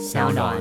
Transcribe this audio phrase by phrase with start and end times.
[0.00, 0.56] 小暖。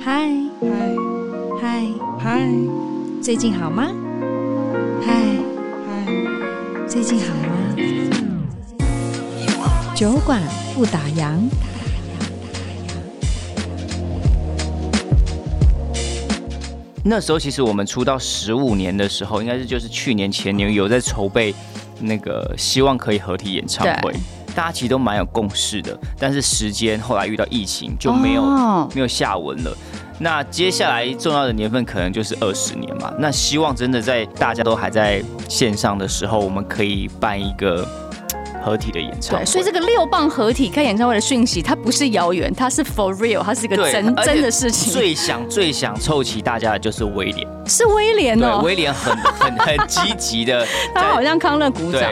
[0.00, 0.68] 嗨嗨
[1.60, 2.48] 嗨嗨，
[3.20, 3.90] 最近好吗？
[5.04, 5.20] 嗨
[5.84, 6.06] 嗨，
[6.86, 7.74] 最近好吗？
[9.96, 10.40] 酒馆
[10.76, 11.40] 不打烊。
[17.04, 21.52] 那时候其实我们出道十五年的时候，应该是就是去年前年有在筹备
[21.98, 24.14] 那个希望可以合体演唱会，
[24.54, 25.98] 大家其实都蛮有共识的。
[26.18, 28.94] 但是时间后来遇到疫情就没有、oh.
[28.94, 29.76] 没有下文了。
[30.18, 33.12] 那接下来重要的年份可能就是二十年嘛。
[33.18, 37.86] 那希望真的在大家都还在线上的时候，我们可以办一个。
[38.64, 44.92] 合体的演唱会，对，所以这个六棒合体开演唱会的讯息，它不是遥远，它是 for real，它是一个真真的事情。
[44.92, 52.02] 最想最想凑齐大家的就是威廉，是威廉哦，对，威廉很很很积极的， 他好像康乐鼓掌。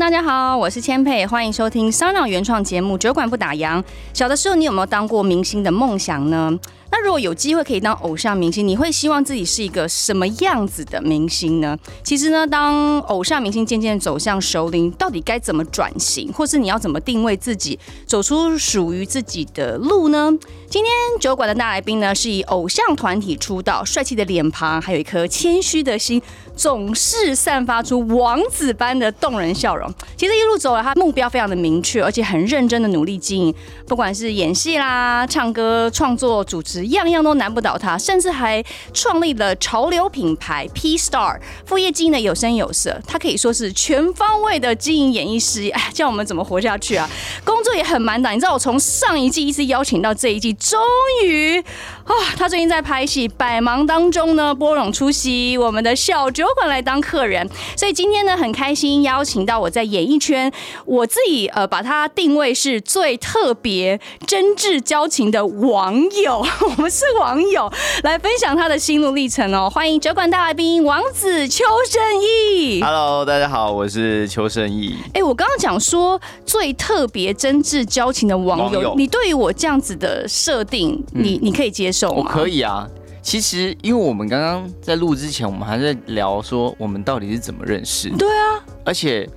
[0.00, 3.76] 大家好，我是千佩，欢迎收听商让原创节目《酒馆不打烊》。
[4.14, 6.58] 小的时候，你有没有当过明星的梦想呢？
[6.92, 11.78] 那如果有机会可以当偶像明星，你会希望自己是一个什么样子的明星呢？
[12.02, 20.30] 其实呢，当偶像明星渐渐走向熟龄，到底该怎么转型，或是你要怎么定位自己，走出属于自己的路呢？
[20.68, 26.20] 今天酒馆的大来宾呢，是以偶像团体出道，帅气的脸庞，还有一颗谦虚的心，
[26.56, 29.92] 总是散发出王子般的动人笑容。
[30.16, 33.54] 其实一路走来，他目标非常的明确，而且很认真的努力经营，
[33.86, 36.79] 不管是演戏啦、唱歌、创作、主持。
[36.86, 43.00] 样样都难不倒他，甚至还创立了潮流品牌 P Star，副业经营的有声有色。
[43.06, 47.08] 他可以说是全方位的经营演艺事业，哎，叫我们怎么活下去啊？
[47.44, 48.34] 工作也很满档。
[48.34, 50.80] 你知道我从上一季一直邀请到这一季，终
[51.24, 51.58] 于
[52.04, 57.48] 啊，他最近在拍戏，百忙当中呢拨冗出席我们的小酒馆来当客人。
[57.76, 60.50] 所以今天呢，很开心邀请到我在演艺圈，
[60.84, 66.46] 我自己呃把他定位是最特别、真挚交情的网友。
[66.76, 67.70] 我们是网友，
[68.04, 69.68] 来分享他的心路历程哦。
[69.68, 72.80] 欢迎酒馆大来宾王子邱胜义。
[72.80, 74.94] Hello，大家好，我是邱胜义。
[75.12, 82.16] 哎，我刚刚讲说最特别、真挚交情的网友，你对于我这样子的设定，嗯、你你可以接受吗？
[82.18, 82.88] 我可以啊。
[83.20, 88.08] 其实，因为我们刚刚在录之前，我们还在聊说我们到底是怎么认识。
[88.10, 89.28] 对啊，而且。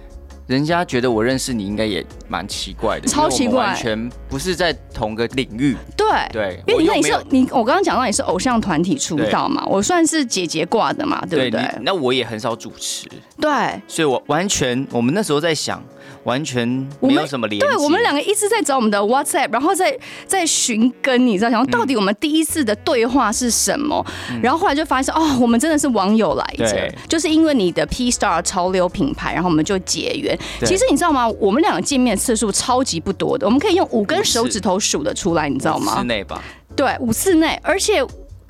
[0.48, 5.76] 人家觉得我认识你应该也蛮奇怪的，超奇怪，完全不是在同个领域。
[5.96, 11.64] 对对，因为你看你是你，我刚刚讲到你是偶像团体出道嘛，我算是姐姐挂的嘛，对不对？
[11.82, 13.08] 那我也很少主持，
[13.40, 15.82] 对，所以我完全，我们那时候在想。
[16.24, 16.68] 完全
[17.00, 17.68] 没有什么联系。
[17.68, 24.06] 对，我们两个一直在找我们的 WhatsApp，然后在在寻根，你知道，想到底我们第一次的对话是什么？
[24.32, 30.38] 嗯、然后后来就发现哦，我们真的是网友来着，就是因为你的 P Star 潮流品牌，然后我们就结缘。
[30.66, 31.28] 其实你知道吗？
[31.40, 35.94] 我们两个见面次数超级不多的，我们可以用五根手指头数得出来，你知道吗？
[35.94, 36.42] 五次内吧。
[36.76, 38.04] 对，五次内，而且。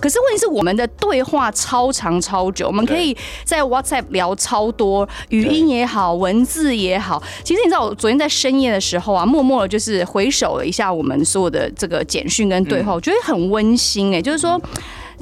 [0.03, 3.16] 可是问题是，我们的对话超长超久，我们可以
[3.46, 7.24] 在 WhatsApp 聊超多，语音也好，文字也好。
[7.41, 14.62] 其实你知道，我昨天在深夜的时候啊，默默的就是回首了一下我们所有的这个简讯跟对话，嗯、我觉得很温馨哎、欸，就是说。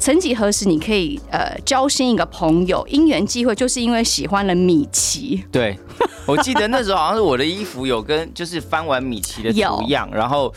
[0.01, 5.44] 曾几何时，你可以呃交心一个朋友，因缘际会，就是因为喜欢了米奇。
[5.51, 5.78] 对，
[6.25, 10.51] 我记得那时候好像是我的衣服有跟就是翻完米奇的图样，然后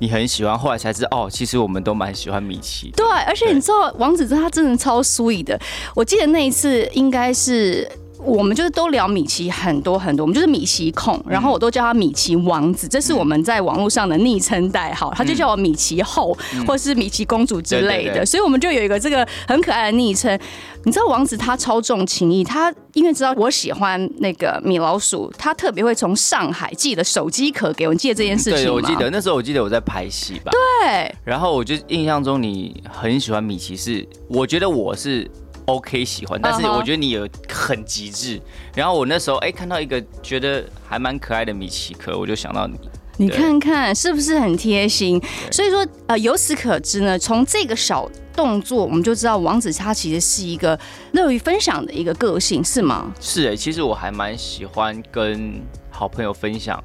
[0.00, 2.92] 你很喜欢，后来才知道哦，其实我们都蛮喜欢米奇。
[2.96, 5.60] 对，而且你知道王子他真的超 sweet 的，
[5.94, 7.88] 我记得那一次应该是。
[8.18, 16.36] 我们就是都聊米奇很多很多，我们就是米奇控，然后我都叫他米奇王子，这是我们在网络上的昵称代号，他就叫我米奇后
[16.66, 20.38] 或是米奇公主之类的，所以我们就有一个这个很可爱的昵称。
[20.84, 27.92] 你知道王子他超重情义，他因为知道我喜欢那个米老鼠，他特别会从上海寄的手机壳给我。
[27.92, 28.64] 你记得这件事情吗？
[28.64, 30.50] 对，我记得那时候我记得我在拍戏吧。
[30.52, 31.14] 对。
[31.24, 35.28] 然后我就印象中你很喜欢米奇，是我觉得我是。
[35.68, 38.38] OK，喜欢，但是我觉得你有很极致。
[38.38, 38.42] Uh.
[38.74, 42.74] 然后我那时候哎、欸，看到一个觉得还蛮可爱的米奇可，我就想到你。
[43.18, 45.20] 你看看是不是很贴心？
[45.50, 50.78] 所以说，呃，由此可知呢，从这个小动作，我们就知道王子他其实是一个
[51.12, 53.12] 乐于分享的一个个性，是吗？
[53.20, 55.60] 是哎、欸，其实我还蛮喜欢跟
[55.90, 56.82] 好朋友分享。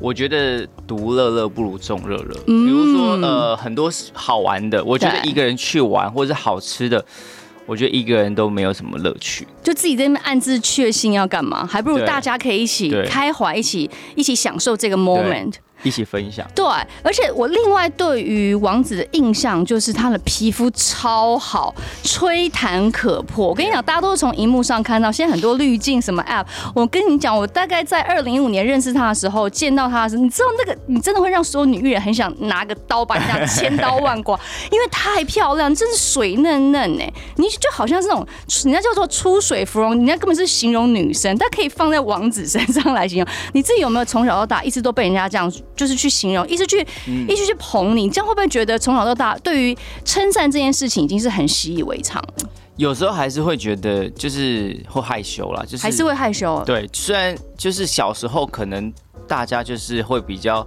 [0.00, 2.36] 我觉得独乐乐不如众乐乐。
[2.48, 7.02] 嗯、比如说，呃，很多好玩的，我觉得一个人去玩，或者是好吃的。
[7.66, 15.54] 我觉得一个人都没有什么乐趣，就自己在那边暗自确信要干嘛，还不如大家可以一起开怀，一起一起享受这个 moment。
[15.82, 16.46] 一起分享。
[16.54, 16.64] 对，
[17.02, 23.48] 而且我另外对于王子的印象就是他的皮肤超好，吹弹可破。
[23.48, 26.44] 我跟你讲，大家都是从荧幕上看到，现在很多滤镜什么 app。
[26.74, 34.38] 我跟你讲，我大概在二零一五年认识他的时候，见到他的时候，你知道那个，你真的会让所有女艺人很想拿个刀把人家千刀万剐，
[34.70, 38.26] 因为太漂亮，真是水嫩嫩哎，你就好像是那种
[38.64, 43.26] 人家叫做出水芙蓉，人家根本是形容女生，但可以放在王子身上来形容。
[43.52, 45.50] 你自己有没有从小到大一直都被人家这样
[45.82, 48.08] 就是去形容，一直去、嗯、一直去捧你？
[48.08, 52.48] 这样会不会觉得从小到大对于称赞这件事情已经是很习以为常了？
[52.76, 56.62] 有时候还是会觉得就是会害羞啦，就是还是会害羞。
[56.64, 58.92] 对，虽然就是小时候可能
[59.26, 60.64] 大家就是会比较，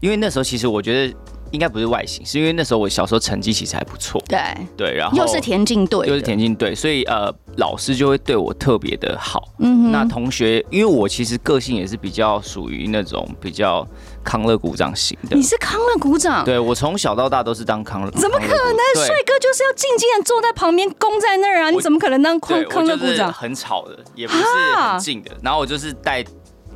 [0.00, 1.14] 因为那时候其实我觉得。
[1.52, 4.18] 应该不是外形，是因为那时候我小时候成绩其实还不错。
[4.26, 4.38] 对
[4.74, 9.52] 对，然后又是田径队，又是田径队，所以呃，老师就会对我特别的好。
[9.58, 13.86] 嗯，那同学，因为我其实个性也是比较属于那种比较
[14.24, 15.36] 康乐鼓掌型的。
[15.36, 16.44] 你是康乐鼓掌？
[16.44, 18.10] 对，我从小到大都是当康乐。
[18.12, 19.06] 怎么可能？
[19.06, 21.70] 帅哥就是要静静的坐在旁边，弓在那儿啊！
[21.70, 23.32] 你怎么可能当康康乐鼓掌？
[23.32, 25.30] 很吵的，也不是很静的。
[25.42, 26.24] 然后我就是带。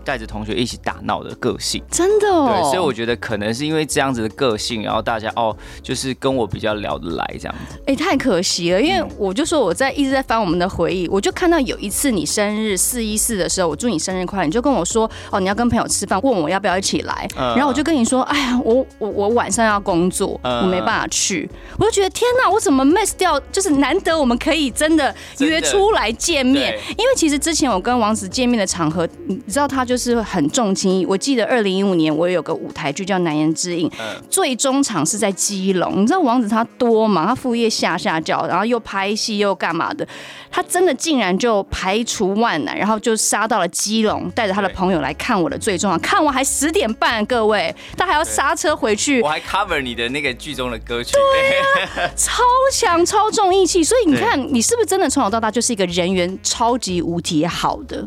[0.06, 2.47] 带着同学一起打闹的个性，真的哦。
[2.49, 7.76] 对，所以我觉得可能是因为这样子的个性，然后大家哦，就是跟我比较聊得来这样子。
[7.88, 21.50] 哎，太可惜了，因为我就说我在一直在翻我们的回忆，我就看到有一次你生日四一四的时候，我祝你生日快乐，你就跟我说哦，你要跟朋友吃饭，问我要不要一起来，然后我就跟你说，哎呀，我我我晚上要工作，我没办法去。
[21.79, 23.41] 我就觉得天哪，我怎么 miss 掉？
[23.50, 29.96] 就是难得我们可以真的约出来见面，因为其实之前我跟王子见面的场合，你知道他就。
[29.97, 31.07] 就是很重情义。
[31.07, 33.89] 我记得二零一五年我有个舞台剧叫《难言之隐》，
[34.29, 36.03] 最终场是在基隆。
[36.03, 40.07] 你知道王子他多忙，他副业下下轿，然后又拍戏又干嘛的，
[40.51, 45.99] 他真的竟然就排除万难，然后就杀到了基隆，带着他的朋友来看我的最终场。
[46.01, 49.23] 看完还十点半，各位，他还要刹车回去。
[49.23, 53.83] 我还 cover 你的那个剧中的歌曲，对啊， 超强超重义气。
[53.83, 58.07] 所以你看，你是不是真的从小到大就是一个人缘超级无敌好的？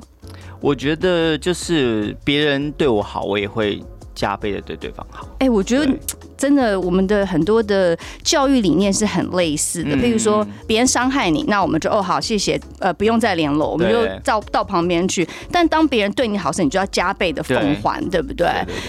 [0.61, 3.81] 我觉得就是别人对我好，我也会
[4.13, 5.27] 加倍的对对方好。
[5.39, 5.89] 哎，我觉得
[6.37, 9.95] 真的，我们的很多的教育理念是很类似的。
[9.95, 15.25] 比如说，别人伤害你，那我们就哦好，谢谢，呃，不用再联络，我们就到到旁边去。
[15.49, 18.47] 但当别人对你好时，你就要加倍的奉还，对不对？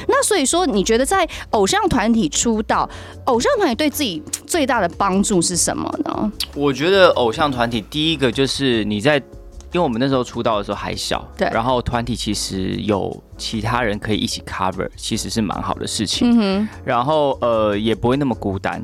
[0.09, 2.89] 那所以说，你觉得在偶像团体出道，
[3.27, 6.33] 偶像团体对自己最大的帮助是什么呢？
[6.57, 9.23] 我觉得偶像团体第一个就是你在。
[9.73, 16.31] 因为我们那时候出道的时候还小，对，然后团体其实有其他人可以一起 cover，其实是蛮好的事情。
[16.31, 18.83] 嗯哼，然后呃也不会那么孤单。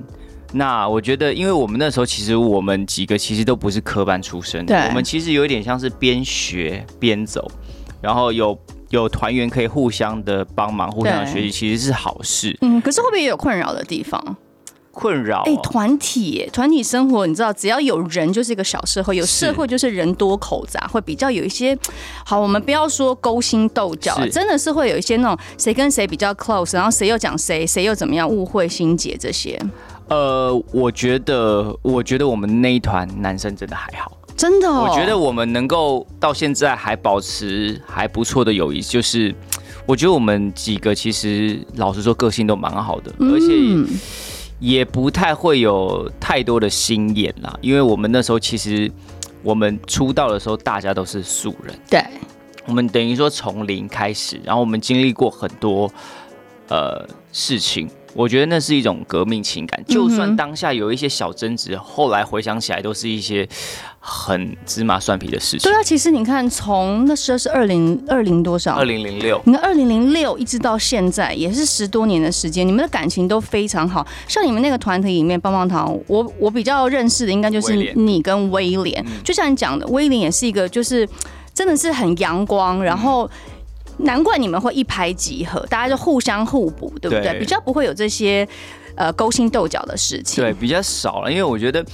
[0.53, 7.51] 那我觉得，因为我们那时候其实我们几个其实都不是科班出身的，对，我们其实有一点像是边学边走，
[8.01, 8.57] 然后有
[8.91, 12.57] 有团员可以互相的帮忙，互相的学习，其实是好事。
[12.61, 14.37] 嗯，可是会不会也有困扰的地方？
[14.99, 21.77] 困扰哎，团体团体生活，你知道，只要有人就是一个小社会，有社会就是人多口杂，会比较有一些
[22.25, 22.41] 好。
[22.41, 29.61] 我们不要说勾心斗角，真的是会有一些那种谁跟谁比较 close，然后谁又讲谁，谁又怎么样，误会心结这些。
[30.09, 34.89] 呃，我觉得，我觉得我们那一团男生真的还好，真的哦。
[34.89, 39.35] 我觉得我们能够到现在还保持还不错的友谊，就是
[39.85, 43.47] 我觉得我们几个其实老实说个性都蛮好的，而且。
[44.59, 48.91] 嗯也不太会有太多的心眼啦，因为我们那时候其实
[49.43, 52.03] 我们出道的时候，大家都是素人，对，
[52.67, 55.93] 我们等于说从零开始，然后我们经历过很多
[56.69, 57.89] 呃事情。
[58.17, 63.47] 我觉得那是一种革命情感，就算当下有一些小争执，后来回想起来都是一些
[64.01, 65.71] 很芝麻蒜皮的事情。
[65.71, 68.75] 对啊，其实你看，从那时候是二零二零多少？
[68.75, 69.39] 二零零六。
[69.45, 74.07] 你看二零零六一直到现在，也是十多年的时间，你们的感情都非常好。
[74.27, 79.05] 像你们那个团体里面，棒棒糖，我我比较认识的应该就是你跟威廉。
[79.23, 81.07] 就像你讲的，威廉也是一个，就是
[81.53, 83.31] 真的是很阳光，然后。
[83.99, 87.33] 难怪你们会一拍即合，大家就互相互补，对不对？
[87.33, 88.47] 对，比较不会有这些
[88.95, 90.45] 呃勾心斗角的事情。
[90.45, 91.85] 对，比较少了，因为我觉得，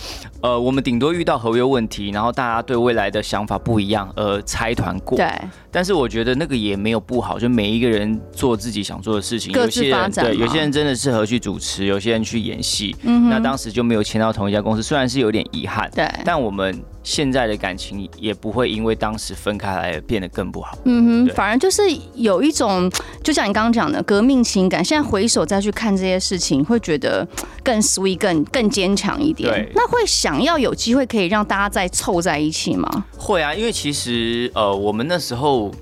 [0.40, 5.16] 呃，我们顶多遇到合约问题，然后大家对未来的想法不一样，而拆团过。
[5.16, 5.28] 对。
[5.70, 9.52] 但是我觉得那个也没有不好，就每一个人做自己想做的事情。
[9.52, 10.26] 各自发展。
[10.26, 12.94] 对，有些人真的适合去主持，有些人去演戏。
[13.04, 13.30] 嗯。
[13.30, 15.90] 那当时就没有签到同一家公司，虽然是有点遗憾。
[15.94, 16.06] 对。
[16.24, 16.82] 但我们。
[17.02, 20.78] 现在的感情也不会因为当时分开来变得更不好。
[20.84, 21.82] 嗯哼，反而就是
[22.14, 22.90] 有一种，
[23.24, 24.84] 就像你刚刚讲的革命情感。
[24.84, 27.26] 现在回首再去看这些事情，会觉得
[27.62, 29.50] 更 sweet、更更坚强一点。
[29.50, 33.04] 对，那会想要有机会可以让大家再凑在一起吗？
[33.16, 35.72] 会啊，因为其实呃，我们那时候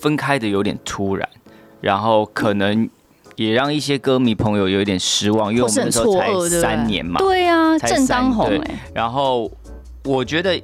[0.00, 1.28] 分开的有点突然，
[1.80, 2.88] 然后可能
[3.36, 8.80] 也让一些歌迷朋友有一点失望，因为我们那时候才三年嘛，对啊，正当红哎。
[8.94, 9.50] 然后
[10.04, 10.60] 我觉得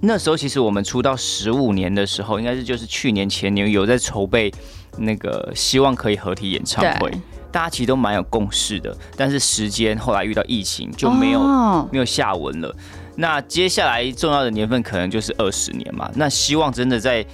[0.00, 4.52] 那时候其实我们出道十五年的时候，应该是就是去年前年有在筹备
[4.98, 7.10] 那个希望可以合体演唱会，
[7.50, 12.74] 大家其实都蛮有共识的，但是时间后来遇到疫情就没有、哦、没有下文了。
[13.16, 17.24] 那接下来重要的年份可能就是二十年嘛，那希望真的在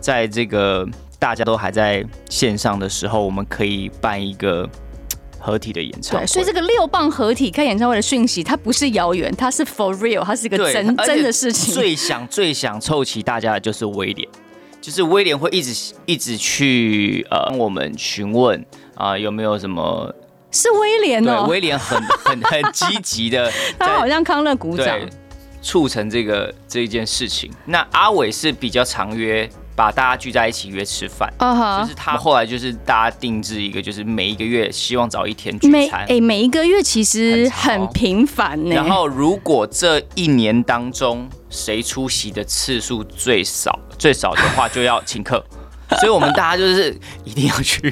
[0.00, 0.88] 在这个。
[1.22, 4.68] 大家都还在线上的时候，我们可以办一个
[5.42, 6.24] 合体的演唱会。
[6.24, 11.74] 对，所以这个六棒合体开演唱会的讯息，它不是谣言，它是 for real，它是一个真真的事情。
[11.74, 14.28] 最想最想凑齐大家的就是威廉，
[14.80, 18.58] 就是威廉会一直一直去呃跟我们询问
[18.94, 20.14] 啊、呃、有没有什么？
[20.50, 24.98] 是威廉哦，对，威廉很 很很积极的， 他好像康乐鼓掌，
[25.62, 27.50] 促成这个这一件事情。
[27.64, 29.48] 那阿伟是比较常约。
[29.74, 31.82] 把大家聚在一起约吃饭，uh huh.
[31.82, 36.00] 就是他后来就是大家定制一个，就是每一个月希望找一天聚餐。
[36.00, 38.74] 哎、欸，每一个月其实很频繁呢。
[38.74, 45.44] 然后如果这一年当中谁出席的次数最少最少的话，就要请客。
[46.00, 47.82] 所以我们大家就是一定要去，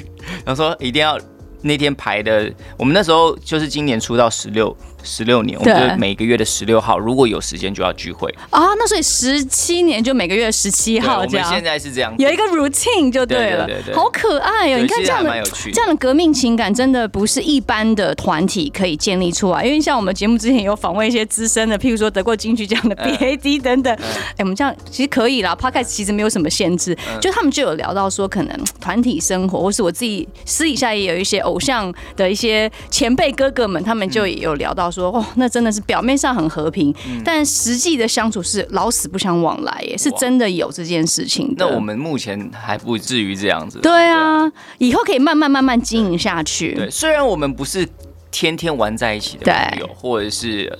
[0.45, 1.19] 然后说一定要。
[1.63, 8.61] 那天排的，我们那时候就是今年出道十六十六年，我们就每个月的十六号，如果有时间就要聚会啊。
[8.79, 11.47] 那所以十七年就每个月十七号这样。
[11.47, 14.77] 我们现在是这样，有一个 routine 就对了，好可爱哦！
[14.77, 15.43] 对你看这样的
[15.73, 19.65] 这样的革命情感，真的不是一般的团体可以建立出来。
[19.65, 25.55] 因为像我们节目之前有访问一些资深的，譬如说得过金曲奖的 BAD 等等，哎、我们这样其实可以啦。
[25.61, 31.41] Podcast 其实没有什么限制，嗯、就他们就有聊到说，可能团体生活，或是我自己私底下也有一些。
[31.41, 41.55] 偶像的一些前辈哥哥们，他们就有聊到说，哦，那真的是表面上很和平，嗯、但实际的相处是老死不相往来，耶，是真的有这件事情。
[41.57, 43.79] 那我们目前还不至于这样子。
[43.81, 44.53] 对啊，对
[44.89, 46.75] 以后可以慢慢慢慢经营下去。
[46.75, 47.89] 对，虽然我们不是
[48.31, 50.73] 天天玩在一起的朋友，或者是。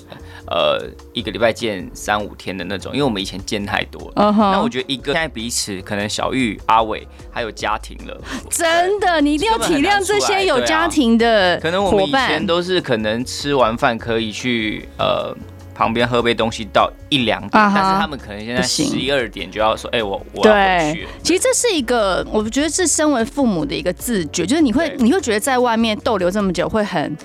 [0.53, 4.33] 呃，一个礼拜见三五天的那种，因为我们以前见太多了。
[4.33, 4.51] Uh huh.
[4.51, 11.61] 那我觉得一个现在彼此可能小玉、阿伟还有家庭了， 真的，你一定要体谅这些有家庭的、啊。
[11.63, 15.33] 可能我们以前都是可能吃完饭可以去呃
[15.75, 17.73] 旁边喝杯东西到一两点，uh huh.
[17.75, 21.09] 但是他们可能现在十一二点就要说，哎、欸，我我要回去。
[21.23, 27.17] 其实这是一个，我觉得是身为父母的一个自觉，就是你会你会觉得在外面逗留这么久会很。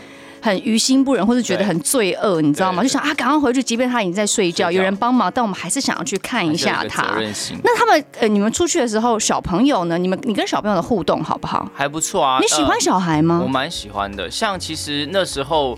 [0.42, 2.84] 很于心不忍，或是觉得很罪恶，你知道吗？
[2.84, 7.16] 就想啊，赶快回去，即便他已经在睡觉，有人帮忙，但我们还是想要去看一下他。
[7.64, 9.98] 那他们呃，你们出去的时候，小朋友呢？
[9.98, 11.68] 你们你跟小朋友的互动好不好？
[11.74, 12.38] 还不错啊。
[12.40, 13.42] 你喜欢小孩吗？
[13.42, 14.30] 我蛮喜欢的。
[14.30, 15.76] 像其实那时候，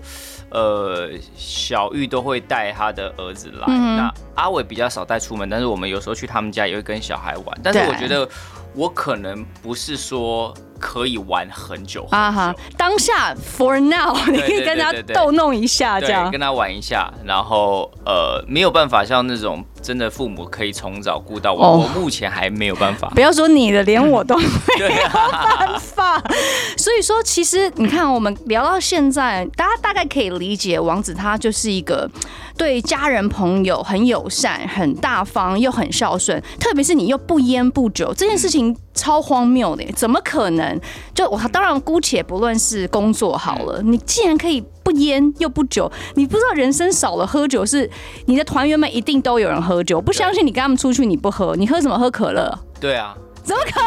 [0.50, 7.60] 呃，小玉都会带他的儿子来，那阿伟比较少带出门，但是我们有时候去他们家也会跟小孩玩。
[7.62, 8.28] 但是我觉得
[8.74, 10.54] 我可能不是说。
[10.78, 12.54] 可以玩很久啊哈！
[12.76, 23.08] 当下 for now，你可以跟他逗弄一下，这样跟他玩一下，然后呃，没有办法像那种真的父母可以从早顾到晚，我目前还没有办法。
[23.14, 26.22] 不要说你的，连我都没有 办法。
[26.76, 32.08] 所以说，其实你看，我们聊到现在，大家大概可以理解，王子他就是一个
[32.56, 38.76] 对家人朋友很友善、很大方又很孝顺，特别是你又不烟不酒这件事情。
[38.94, 40.67] 超荒谬的，怎么可能？
[41.14, 47.88] 就我当然姑且不论是工作好了，你既然可以不烟又不酒，你不知道人生少了喝酒是
[48.26, 51.98] 你的团员们一定都有人喝酒，不相信你跟他们出去你不喝，你喝什么？
[51.98, 52.58] 喝可乐？
[52.80, 53.80] 对啊，怎么可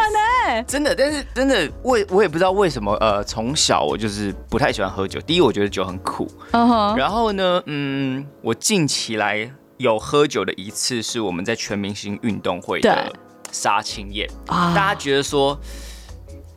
[0.54, 0.66] 能？
[0.66, 5.20] 真的，但是真的，我我也不知道为什么，呃，从小我就是不太喜欢喝酒。
[5.22, 6.96] 第一，我觉得酒很苦，uh huh.
[6.96, 13.12] 然后呢，嗯，我近期来有喝酒的一次是我们在全明星运动会的。
[13.54, 15.60] 杀青宴，大家觉得说，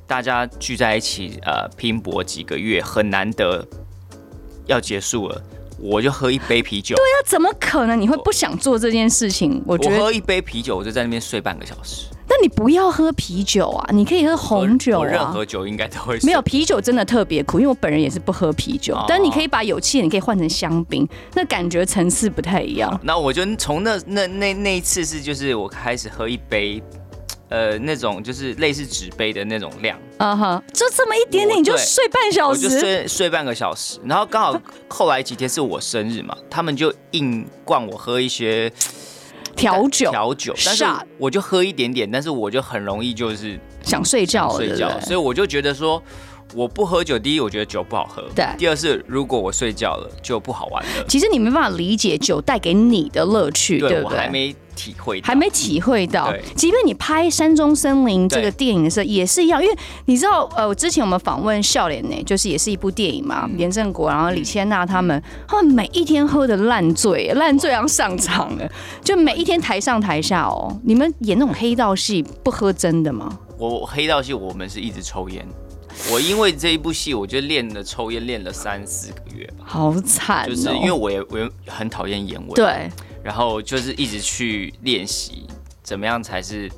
[0.07, 3.67] 大家聚在一起，呃，拼搏几个月很难得，
[4.67, 5.43] 要结束了，
[5.79, 6.95] 我就喝一杯啤酒。
[6.97, 9.63] 对啊，怎么可能你会不想做这件事情？
[9.67, 12.07] 我觉得我喝一杯啤酒，我就在那边睡半个小时。
[12.27, 15.07] 那你不要喝啤酒啊，你可以喝红酒啊。
[15.07, 16.19] 任何酒应该都会。
[16.23, 18.95] 没有啤酒真的特别苦，因为我本人也是不喝啤酒。
[18.95, 22.99] 哦、但你可以把有气，你可以换成香槟，那感觉层次不太一样。
[23.03, 26.83] 那我就从那那那那一次是，就是我开始喝一杯，
[27.55, 29.97] 呃，那种就是类似纸杯的那种量。
[30.19, 34.01] 啊哈、uh，huh, 就这么一点点，你就睡半小时，我就睡睡半个小时。
[34.05, 38.73] 然后刚好后来几天是我生日嘛，他们就硬灌我喝一些。
[39.57, 40.85] 调酒，调酒，但是
[41.17, 46.03] 我就喝一点点，但是我就很容易就是想睡觉，睡觉，所以我就觉得说，
[46.57, 51.05] 我不喝酒，第一我觉得酒不好喝，对，第二是如果我睡觉了就不好玩了。
[51.09, 56.31] 其实你没办法理解酒带给你的乐趣，对，我还没体会，还没体会到。
[56.31, 59.77] 对即便你拍《山中森林》这个电影的时候，也是一样，因为
[60.07, 68.69] 你知道，呃，之前我们访问笑脸呢，就是也是一部电影嘛，廉政国，然后李千娜他们，他们每一天喝的烂醉，烂醉然后上场了，
[69.03, 70.79] 就每一天台上台下哦。
[70.85, 73.39] 你们演那种黑道戏不喝真的吗？
[73.59, 75.47] 我黑道戏，我们是一直抽烟。
[76.11, 79.65] 我因为这一部戏，我就练了抽烟，练了三四个月吧。
[79.65, 82.55] 好惨哦，就是因为我也我也很讨厌烟味。
[82.55, 82.91] 对。
[83.25, 85.47] 然后就是一直去练习，
[85.83, 86.71] 怎么样才是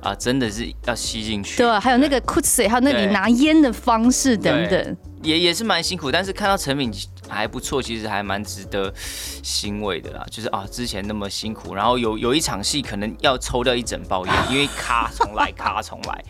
[0.00, 0.14] 啊？
[0.14, 1.56] 真的是要吸进去。
[1.56, 6.12] 对，还有那个酷塞，还有那里拿烟的方式等等，也也是蛮辛苦。
[6.12, 6.92] 但是看到成品
[7.28, 8.94] 还不错，其实还蛮值得
[9.42, 10.24] 欣慰的啦。
[10.30, 16.24] 就是啊，之前那么辛苦，然后有有一场戏可能要抽掉一整包烟， 因为咔重来，咔重来。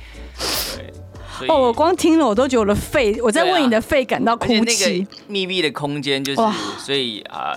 [0.74, 4.60] 对，哦，我光听了我都觉得我的肺，我在为你的肺感到哭泣。
[4.60, 6.42] 那个密闭的空间就是，
[6.78, 7.54] 所以啊。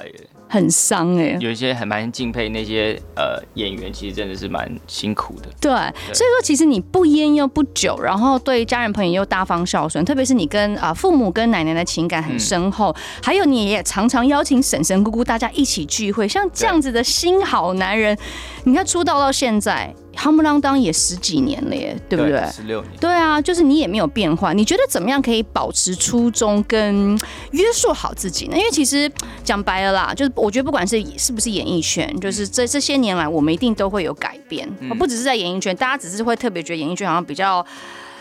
[0.52, 5.48] 很伤哎、欸，有一些还蛮敬佩那些呃演员，其实真的是蛮辛苦的。
[5.62, 18.18] 对，对所以说其实你不烟又不酒，然后对家人朋友又大方孝顺，特别是你跟啊、呃、父母跟奶奶的情感很深厚，嗯、还有你也常常邀请婶婶姑姑大家一起聚会，像这样子的新好男人，
[18.66, 19.96] 你看出道到现在。
[20.16, 22.46] 夯不啷当也十几年了耶，对不对？
[22.52, 22.92] 十六年。
[23.00, 24.54] 对啊，就是你也没有变化。
[24.54, 27.18] 你觉得怎么样可以保持初衷跟
[27.52, 28.58] 约束好自己呢？
[28.58, 29.10] 因为其实
[29.44, 34.70] 讲白了啦，就是我觉得不管是是不是演艺圈，就是这这些年来我们一定都会有改变。
[34.82, 37.66] 嗯、不只是在演艺圈，大家只是会特别觉得演艺圈好像比较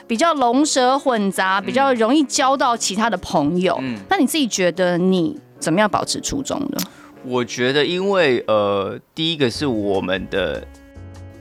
[0.07, 3.77] 比较龙蛇混杂，比较容易交到其他的朋友。
[3.83, 3.99] 嗯。
[4.09, 6.79] 那你自己觉得你怎么样保持初衷呢？
[7.25, 10.65] 我觉得，因为呃，第一个是我们的。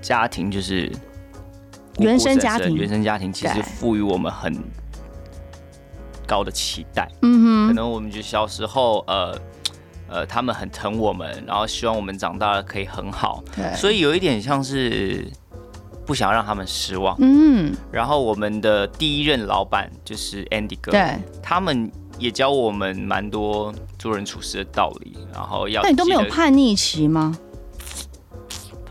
[0.01, 0.91] 家庭就是
[1.97, 4.53] 原生家庭，原生家庭其实赋予我们很
[6.25, 7.07] 高的期待。
[7.21, 9.37] 嗯哼，可能我们就小时候，呃
[10.07, 13.43] 呃，他们很疼我们，然后希望我们长大了可以很好。
[13.55, 15.25] 对，所以有一点像是
[16.05, 17.15] 不想让他们失望。
[17.19, 25.17] 嗯，然后我们的第一任老板就是 Andy 哥，对，他们也教我们蛮多做人处事的道理。
[25.33, 27.37] 然后要，那你都没有叛逆期吗？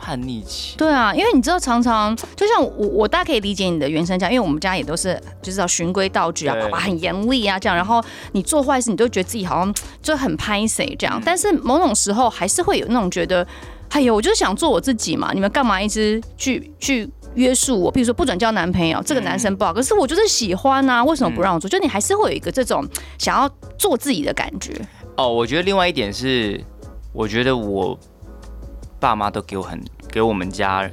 [0.08, 13.46] 叛逆期，对啊，因为你知道，常常就像我，我大家可以理解你的原生家，因为我们家也都是就是要循规蹈矩啊，爸爸很严厉啊，这样，然后你做坏事，你都觉得自己好像就很拍谁这样，嗯、但是某种时候还是会有那种觉得，
[13.90, 17.90] 哎呦，我就是想做我自己嘛，你们干嘛一直去去约束我？
[17.90, 21.68] 比如说不准交男朋友，这个男生不好，嗯、可是我就是喜欢啊，为什么不让我做？
[21.68, 22.82] 嗯、就你还是会有一个这种
[23.18, 24.72] 想要做自己的感觉。
[25.18, 26.64] 哦，我觉得另外一点是，
[27.12, 27.98] 我觉得我
[28.98, 29.78] 爸妈都给我很。
[30.18, 30.90] 给我们家，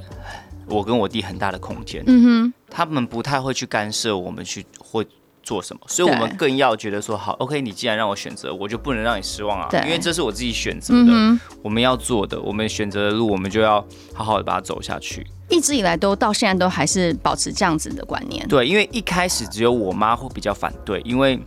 [0.68, 2.00] 我跟我弟很大的空间。
[2.06, 5.04] 嗯哼，他们不太会去干涉我们去会
[5.42, 13.84] 做什么，所以我们更要觉得说，好，OK，你既然让我选择，我就不能让你失望啊，对因为这是我自己选择的，嗯、我们要做的，我们选择的路，我们就要
[14.14, 15.26] 好好的把它走下去。
[15.48, 18.46] 一直以来都到现在都还是保持这样子的观念。
[18.46, 21.40] 对，因为一开始只有我妈会比较反对，因为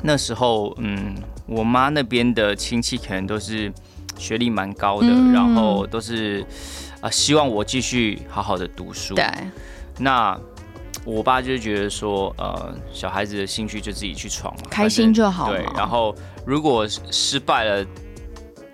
[0.00, 3.70] 那时候，嗯，我妈那边的亲戚可能都是
[4.16, 6.42] 学历蛮高的，嗯、然后都是。
[7.02, 9.14] 啊，希望我继续好好的读书。
[9.14, 9.26] 对，
[9.98, 10.40] 那
[11.04, 15.48] 我爸就觉得说，呃，小孩子的兴趣就自己去闯嘛，开心就好。
[15.50, 16.14] 对，然后
[16.46, 17.84] 如果失败了，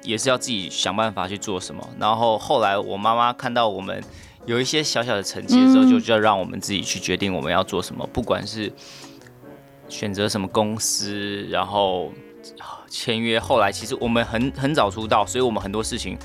[0.03, 1.83] 也是要自己想办法去做什么。
[1.99, 4.05] 然后后来我妈妈看到我们
[4.45, 8.71] 有一些小小的成绩的时候，嗯、就就要让我们自己去决定我们要做什么，不管是
[9.89, 12.13] 选择什么公司，然后
[12.91, 13.41] 签约。
[13.41, 16.19] 后来其实我们很很早出道，所以我们很多事情。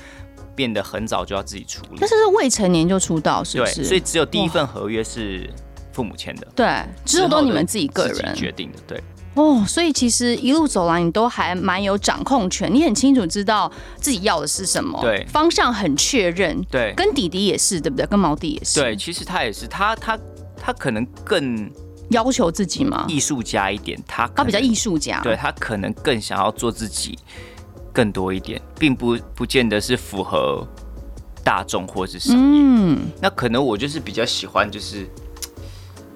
[0.54, 3.76] 变得很早就要自己处理，但是是未成年就出道，是不是？
[3.76, 5.48] 对，所以只有第一份合约是
[5.92, 6.66] 父母签的，对，
[7.04, 9.02] 之后都你们自己个人决定的，对。
[9.34, 16.94] 哦，所以其实一路走来，你都还蛮有掌控权，你很清楚知道自己要的是什么，对，方向很确认，对。
[16.96, 18.06] 跟弟弟也是，对不对？
[18.06, 18.94] 跟毛弟也是，对。
[18.94, 20.16] 其实他也是，他他
[20.56, 21.68] 他可能更
[22.10, 27.18] 要求自己嘛，艺术家一点，他他比较艺术家，对他可能更想要做自己。
[27.94, 30.66] 更多一点，并不不见得是符合
[31.42, 32.42] 大众或是商业。
[32.42, 35.06] 嗯，那可能我就是比较喜欢，就是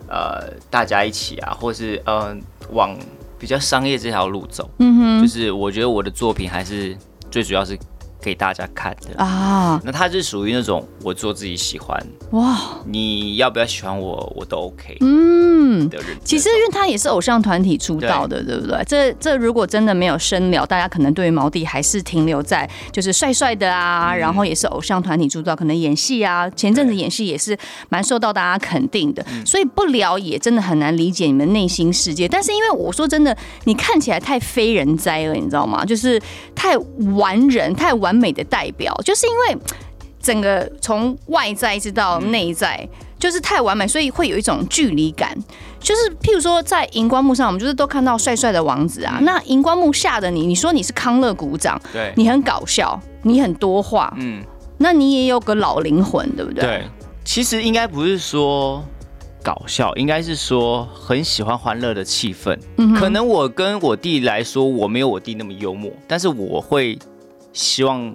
[0.09, 2.37] 呃，大家一起啊，或是呃，
[2.73, 2.95] 往
[3.39, 4.69] 比较商业这条路走。
[4.81, 6.95] 嗯哼，就是我觉得我的作品还是
[7.31, 7.79] 最主要是。
[8.21, 11.97] 给大家看的啊，那他是属于那种我做自己喜欢
[12.33, 16.07] 哇，你要不要喜欢我，我都 OK 嗯的人。
[16.25, 18.83] 其实因为他也是偶像团体出道的，对，对不对？
[18.87, 27.57] 这这如果真的没有深聊，大家可能对于毛弟还是停留在就是帅帅的啊，嗯、然后也是偶像团体出道，可能演戏啊，前阵子演戏也是
[27.89, 32.27] 蛮受到大家肯定的，对所以不聊也真的很难理解你们内心世界。
[32.27, 35.85] 但是因为我说真的，你看起来太非人哉了，你知道吗？
[35.85, 36.21] 就是
[36.55, 36.77] 太
[37.17, 38.08] 完人，太完。
[38.09, 39.63] 完美的代表，就是因为
[40.19, 45.37] 整个从外在一直到内在，嗯、就是太完美，所以会有一种距离感。
[45.79, 49.19] 就是譬如说，在荧光幕上，我们就是都看到帅帅的王子啊。
[49.19, 54.43] 嗯、那荧光幕下的你，你说你是康乐鼓掌，对，你很搞笑，你很多话，嗯，
[54.79, 56.65] 那你也有个老灵魂，对不对？
[56.65, 56.85] 对，
[57.25, 58.83] 其实应该不是说
[59.41, 62.59] 搞笑，应该是说很喜欢欢乐的气氛。
[62.79, 66.99] 嗯、可能我跟我弟来说，我没有我弟那么幽默，但是我会
[67.59, 68.15] 希望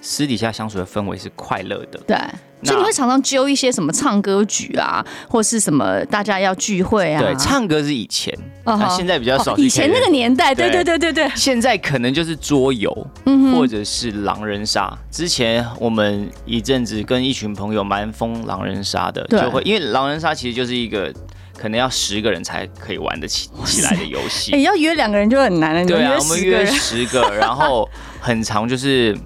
[0.00, 2.00] 私底下相处的氛围是快乐的。
[2.06, 2.16] 对。
[2.62, 7.20] 所以你会常常揪一些什么唱歌局啊，或是什么大家要聚会啊？
[7.20, 8.96] 对，唱歌是以前，啊、uh，huh.
[8.96, 9.54] 现在比较少。
[9.58, 11.30] 以前那个年代，对对对对对。
[11.34, 14.90] 现在可能就是桌游，嗯，或者是狼人杀。
[15.10, 21.12] 之前我们一阵子跟一群朋友蛮疯狼人杀的，对就会因为狼人杀其实就是一个
[21.58, 24.52] 可能要十个人才可以玩得起起来的游戏。
[24.52, 25.84] 哎、欸，要约两个人就很难了。
[25.86, 27.88] 对啊，我们约十个， 然后
[28.20, 29.16] 很长就是。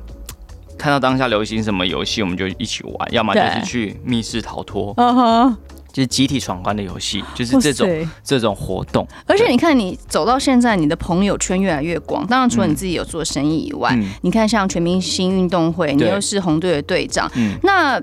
[0.81, 5.57] 看到当下流行什么游戏，我们就一起玩，要么就是去密室逃脱，嗯哼，
[5.93, 9.05] 就是集体闯关的游戏，就是这种这种活动。
[9.27, 12.25] 而且你看，你走到现在，你的朋友圈越来越广。
[12.29, 18.01] 当然，除了你自己有做生意以外，嗯、你看像全明星运动会，你又是红队的队长，嗯、那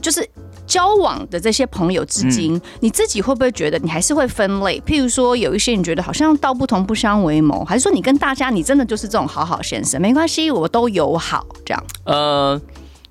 [0.00, 0.26] 就是。
[0.66, 4.80] 交往的这些朋友之间，嗯、你自己会不会觉得你还是会分类？
[4.86, 11.84] 譬如说，有一些你觉得好像道不同不相为谋，还是说你跟大家你真的就是这种好好先生，没关系，我都友好这样？
[12.04, 12.60] 呃，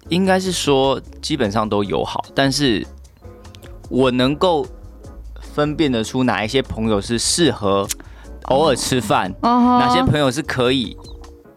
[0.09, 2.85] 应该是说基本上都友好，但是
[3.89, 4.65] 我能够
[5.39, 7.87] 分辨得出哪一些朋友是适合
[8.45, 10.97] 偶尔吃饭，哦、哪些朋友是可以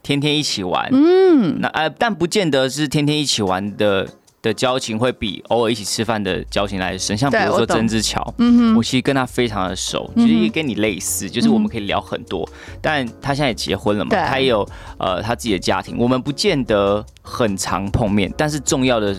[0.03, 0.89] 天天一起玩。
[0.93, 4.07] 嗯，那呃，但不见得是天天一起玩的。
[4.47, 12.49] 的交情会比偶尔一起吃饭的交情来的深，像比如说曾之乔，嗯哼，我其实跟他非常的熟，其实也跟你类似，就是我们可以聊很多。
[12.81, 14.67] 但他现在也结婚了嘛，他也有
[14.99, 19.13] 呃他自己的家庭，我们不见得很常碰面，但是重要的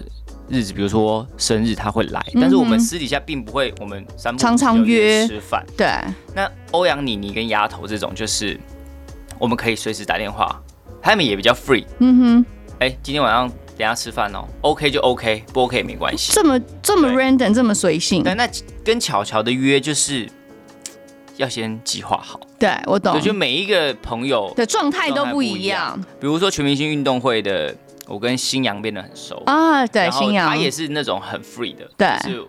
[0.47, 2.25] 日子，比如说生日，他会来。
[2.35, 5.65] 但是我们私底下并不会，我们常常约吃饭。
[5.75, 5.87] 对，
[6.33, 8.59] 那欧阳妮妮跟丫头这种，就是
[9.37, 10.61] 我们可以随时打电话，
[11.01, 11.85] 他们也比较 free。
[11.99, 12.45] 嗯哼，
[12.79, 13.51] 哎，今天晚上。
[13.77, 16.33] 等下吃饭哦，OK 就 OK，不 OK 也没关系。
[16.33, 18.23] 这么这么 random，这么随性。
[18.23, 18.49] 对那
[18.83, 20.27] 跟巧巧的约就是
[21.37, 22.39] 要先计划好。
[22.57, 23.13] 对，我懂。
[23.13, 25.99] 我觉得每一个朋友的状态都不一样。
[26.19, 27.75] 比如说全明星运动会的，
[28.07, 29.85] 我跟新阳变得很熟啊。
[29.85, 31.87] 对，新阳他也是那种很 free 的。
[31.95, 32.43] 对，是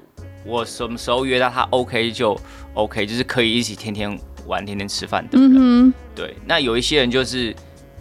[0.46, 2.40] 我什么时候约到他 OK 就
[2.72, 5.36] OK，就是可以一起天天玩、天天吃饭的。
[5.38, 5.94] 嗯哼。
[6.14, 7.54] 对，那有一些人就是。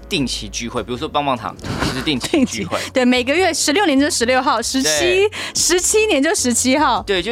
[0.09, 2.77] 定期聚会，比如说棒棒糖，就是定期聚会。
[2.93, 7.03] 对，每个月十六年就十六号，十七十七年就十七号。
[7.03, 7.31] 对，就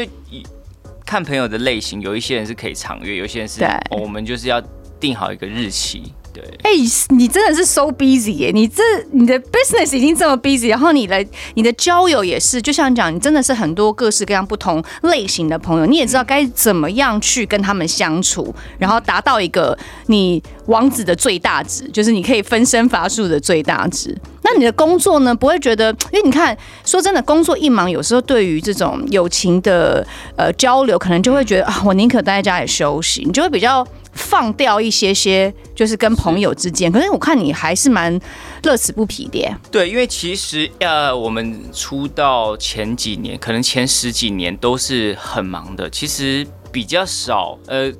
[1.05, 4.61] 看朋友的类型，有一些人是可以长约，有一些人是，哦、我们就是要
[4.99, 6.13] 定好一个日期。
[6.35, 8.51] 对，哎、欸，你真的是 so busy 耶！
[8.53, 24.13] 你这你的 business 已经这么 busy，然后你的你的交友也是，就像讲，你真的是很多各式各样不同类型的朋友，你也知道该怎么样去跟他们相处，然后达到一个你王子的最大值，就是你可以分身乏术的最大值。
[24.45, 25.35] 那你的工作呢？
[25.35, 33.85] 不会觉得，因为你看，说真的，工作一忙，有时候对于这种友情的呃交流，可能就会觉得啊，我宁可待在家里休息，你就会比较。
[34.17, 36.89] 放掉一些些，就是跟朋友之间。
[36.89, 38.17] 可是我看你还是蛮
[38.63, 39.45] 乐此不疲的。
[39.69, 45.89] 对，因为其实呃，我们出道前几年，可能前十几年都是很忙的。
[45.89, 47.91] 其实比较少呃。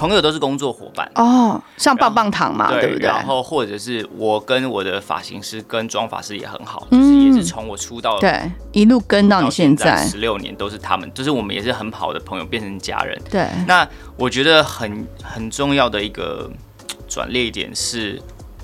[0.00, 3.06] 朋友都是工作伙伴哦，像棒棒糖嘛，对，对不对？
[3.06, 13.20] 然后或者是我跟我的发型师跟妆发师也很好，嗯、就是也是从我出道对一路跟到你现在十六年都是他们，就是我们也是很好的朋友，变成家人。
[13.30, 13.86] 对，那
[14.16, 16.50] 我觉得很很重要的一个
[17.06, 18.18] 转捩点是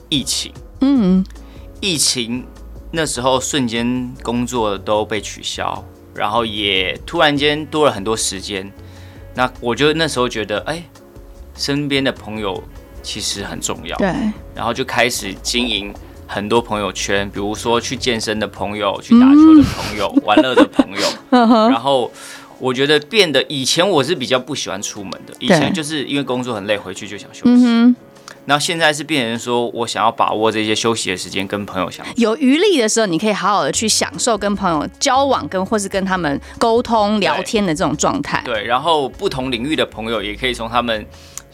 [0.09, 0.51] 疫情。
[0.81, 1.23] 嗯，
[1.83, 2.47] 疫情
[2.93, 8.73] 那时候瞬间工作都被取消，然后也突然间多了很多时间。
[9.35, 10.83] 那我就那时候觉得，哎。
[11.57, 12.63] 身边的朋友
[13.03, 14.09] 其实很重要，对，
[14.55, 15.95] 然后就开始经营
[16.27, 21.07] 很多朋友圈，比如说去健身的朋友、去打球的朋友、嗯、 玩乐的朋友，
[21.71, 22.11] 然后
[22.59, 27.95] 我觉得变得以前我是比较不喜欢出门的，以前就是因为工作很累，回去就想休息，嗯、
[28.45, 41.07] 然后现在是变成说我想要把握这些休息的时间跟朋友相处，有余力的时候，你可以好好的去享受跟朋友交往，跟或是跟他们沟通聊天的这种状态，对，然后不同领域的朋友也可以从他们。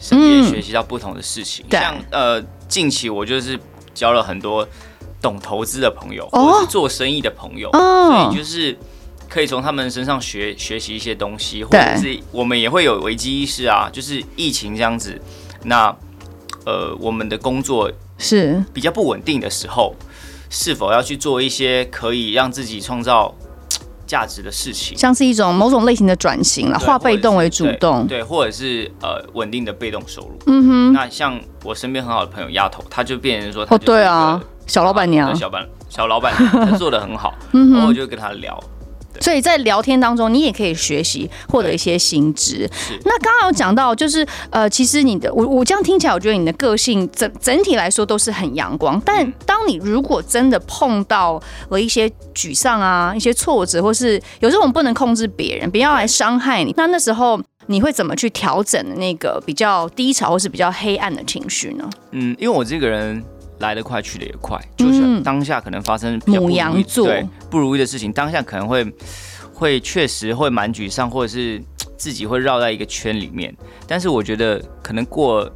[0.03, 3.57] 身边学习到不同的事情，嗯、像呃，近期我就是
[3.93, 4.67] 交了很多
[5.21, 8.77] 懂投资的朋友，或者是做生意的朋友，哦、所以就是
[9.29, 15.17] 可以从他们身上学学习一些东西，或者是我们也会有危机意识啊，就是疫情这样子，
[15.63, 15.87] 那
[16.65, 18.61] 呃，我们的工作是。
[18.73, 19.95] 比较不稳定的时候。
[20.55, 23.33] 是否要去做一些可以让自己创造
[24.13, 30.37] 价值的事情，像是一种某种类型的转型了，化被动为主动，对，或者是呃稳定的被动收入。
[30.45, 38.63] 嗯哼，那像我身边很好的朋友丫头，她就变成说，哦，对啊，小老板娘，小板小老板娘，她做的很好， 嗯、然后我就跟她聊。
[39.19, 42.69] 所以在聊天当中，你也可以学习获得一些新知。
[43.05, 49.01] 那刚刚有讲到，就是呃，其实你的我我这样听起来，我觉得你的个性整整体来说都是很阳光。
[49.05, 61.89] 但当你如果真的碰到了一些沮丧啊、一些挫折，或是有时候我们不能控制别人，别人要来伤害你，那那时候你会怎么去调整那个比较低潮或是比较黑暗的情绪呢？
[62.11, 63.23] 嗯，因为我这个人。
[63.63, 68.85] 来得快，去得也快，就是当下可能发生比较不如意，牡羊座，对，不如意的事情，当下可能会
[69.53, 71.61] 会确实会蛮沮丧，或者是
[71.97, 73.55] 自己会绕在一个圈里面。
[73.87, 75.49] 但是我觉得可能过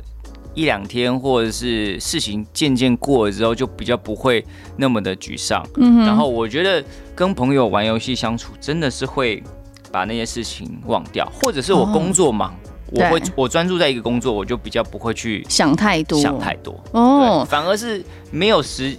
[0.54, 4.44] 一两天，或者是事情渐渐过了之后，就比较不会
[4.76, 5.64] 那么的沮丧。
[5.76, 6.84] 嗯，然后我觉得
[7.16, 9.44] 跟朋友玩游戏相处，真的是会
[9.92, 12.52] 把那些事情忘掉，或者是我工作忙。
[12.52, 18.98] 哦我会我专注在一个工作，我就比较不会去想太多，想太多哦，反而是没有事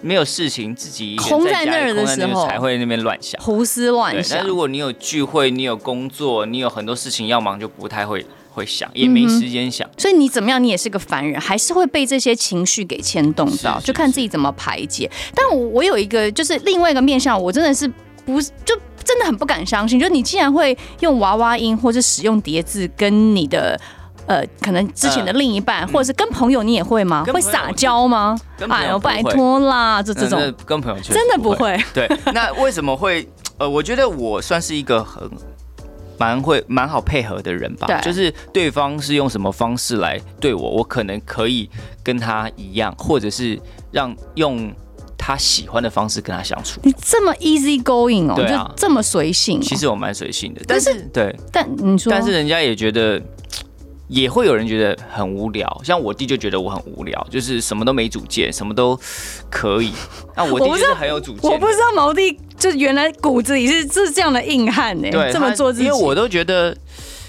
[0.00, 4.38] 没有事情，自己空在那儿的时候才会那边乱想，胡思乱想。
[4.38, 9.88] 但如果你有聚会，你有工作，你有很多事情要忙，就不太会会想，也没时间想。
[9.96, 15.08] 所以你怎么样，你也是个凡人，还是会被这些情绪给牵动到，就看自己怎么排解。
[15.34, 17.86] 但我我有一个就是另外一个面向，我真的是
[18.26, 18.76] 不就。
[19.04, 23.78] 真的很不敢相信，就你竟然会用娃娃音，或者使用叠字跟你的
[24.26, 27.24] 呃，可能之前的另一半，呃、或者是跟朋友，你也会吗？
[27.24, 28.38] 会撒娇吗？
[28.68, 31.76] 哎呦，拜托啦，这这种跟朋友真的不会。
[31.92, 33.28] 对， 那为什么会？
[33.58, 35.28] 呃，我觉得我算是一个很
[36.18, 38.00] 蛮会蛮好配合的人吧。
[38.00, 41.68] 就是对方是用什么方式来对我，我可能可以
[42.02, 43.60] 跟他一样，或者是
[43.90, 44.72] 让用。
[45.24, 49.62] 他喜欢的方式跟他相处，你这么 easy going 哦，啊、就这么随性、哦。
[49.62, 53.22] 其实我蛮随性的，但是，但是对，但你说，但是人家也觉得，
[54.08, 55.80] 也会有人觉得很无聊。
[55.84, 58.98] 像我弟就觉得我很无聊，就是什么都没主见，什么都
[59.48, 59.92] 可以。
[60.34, 61.48] 那我弟就是很有主见。
[61.48, 66.76] 我不知道毛弟就原来骨子里是是这样的硬汉呢，对这么做自己，因为我都觉得。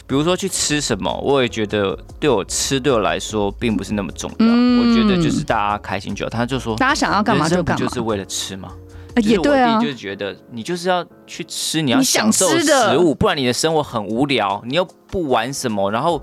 [0.06, 4.36] 比如说去吃什么，我也觉得对我吃对我来说并不是那么重要。
[4.40, 6.30] 嗯、我觉得就是大家开心就好。
[6.30, 8.72] 他就说，大家想要干嘛就干嘛，就是为了吃嘛。
[9.18, 9.80] 也对啊。
[9.80, 15.90] 就是觉得你就是要去吃，你要享受食物，不然你的生活很无聊，你又不玩什么。
[15.92, 16.22] 然后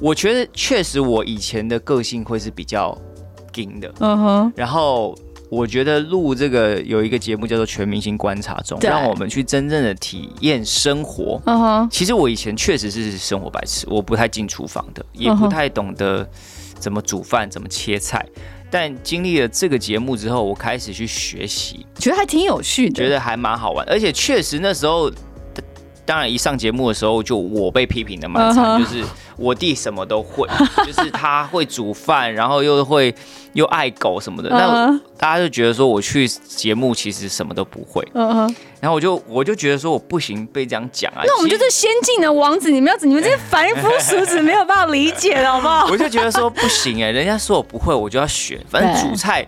[0.00, 2.96] 我觉得确实我以前的个性会是比较
[3.56, 3.92] 硬的。
[4.00, 4.52] 嗯哼。
[4.54, 5.14] 然后。
[5.50, 11.42] 我觉得录这个有一个节目叫做《全明星观察中》，让我们去真正的体验生活。
[11.44, 11.88] Uh huh.
[11.90, 16.26] 其实我以前确实是生活白痴，我不太进厨房的，也不太懂得
[16.78, 18.24] 怎么煮饭、怎么切菜。
[18.70, 23.84] 但经历了这个节目之后，我开始去学习，觉得还挺有趣的，觉得还蛮好玩。
[23.90, 25.10] 而且确实那时候，
[26.06, 28.78] 当然一上节目的时候，就我被批评的蛮惨，uh huh.
[28.78, 29.04] 就是。
[29.40, 30.46] 我弟什么都会，
[30.84, 33.12] 就是他会煮饭，然后又会
[33.54, 34.50] 又爱狗什么的。
[34.50, 35.00] 那、uh.
[35.16, 38.06] 大家就觉得说我去节目其实什么都不会。
[38.12, 38.54] Uh huh.
[38.80, 41.22] 然后我就我就觉得说我不行被这样讲啊。
[41.24, 45.86] 那我们就是先进的王子，你们要你们这些凡夫俗子没有办法理解的，好不好？
[45.90, 48.60] 我就觉得说不行哎、欸，人家说我不会，我就要学。
[48.68, 49.46] 反正煮菜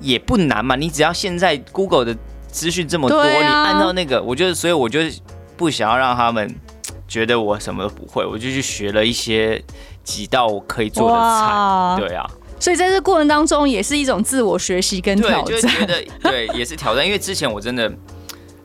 [0.00, 2.16] 也不难嘛，你只要现在 Google 的
[2.48, 4.98] 资讯这么多，啊、你按照那个，我就所以我就
[5.56, 6.52] 不想要让他们。
[7.14, 9.62] 觉得我什么都不会，我就去学了一些
[10.02, 11.96] 几道我可以做的菜。
[12.00, 15.44] 对啊，所以在这过程当中也是一种自我学习跟挑战。
[15.44, 17.06] 对，就觉得对， 也是挑战。
[17.06, 17.88] 因为之前我真的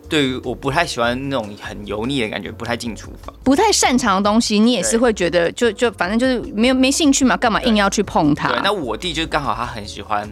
[0.09, 8.49] 对于我不太喜欢那种很油腻的感觉，不太进厨房，不太擅长的东西，你也是会觉得就就反正就是没有没兴趣嘛，干嘛硬要去碰它？
[8.49, 10.27] 对，那我弟就刚好他很喜欢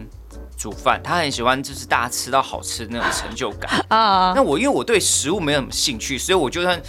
[0.57, 4.33] 煮饭，他很喜欢就是大家吃到好吃的那种成就感 啊。
[4.35, 6.81] 那我因为我对食物没有什么兴趣，所以我就算。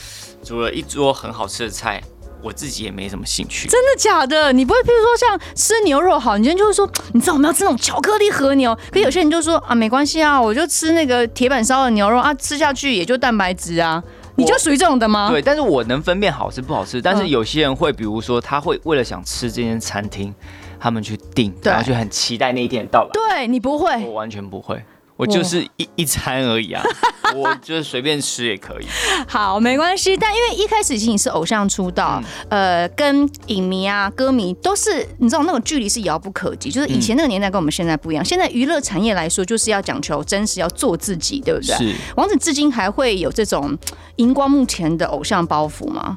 [0.43, 2.03] 煮了一桌很好吃的菜，
[2.43, 3.69] 我自己也没什么兴趣。
[3.69, 4.53] 真的假的？
[4.53, 14.03] 你不会，譬如说像吃牛肉好，你今天就会说，你知道我们要吃那种巧克力和牛，可有些人就说啊，没关系啊，我就吃那个铁板烧的牛肉啊，吃下去也就蛋白质啊。
[14.37, 15.29] 你就属于这种的吗？
[15.29, 17.03] 对，但是我能分辨好吃不好吃。
[17.03, 20.33] 但是有些人会，比如说他会为了想吃这间餐厅，
[20.79, 23.11] 他们去订，然后就很期待那一天的到来。
[23.13, 24.81] 对，你不会，我完全不会。
[25.19, 26.81] 我就是一一餐而已啊，
[27.35, 28.87] 我就是随便吃也可以。
[29.27, 30.17] 好，没关系。
[30.17, 36.71] 但因为一开始其实你是偶像出道，嗯、呃，跟影迷啊、歌迷都是你知道那种距离是遥不可及。
[36.71, 38.23] 就是以前那个年代跟我们现在不一样。
[38.23, 41.77] 嗯、现在娱乐产业来说，就是要讲求真实，要做自己，对不对？
[41.77, 41.95] 是。
[42.15, 43.77] 王子至今还会有这种
[44.17, 46.17] 荧光幕前的偶像包袱吗？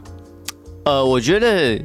[0.86, 1.80] 呃，我觉得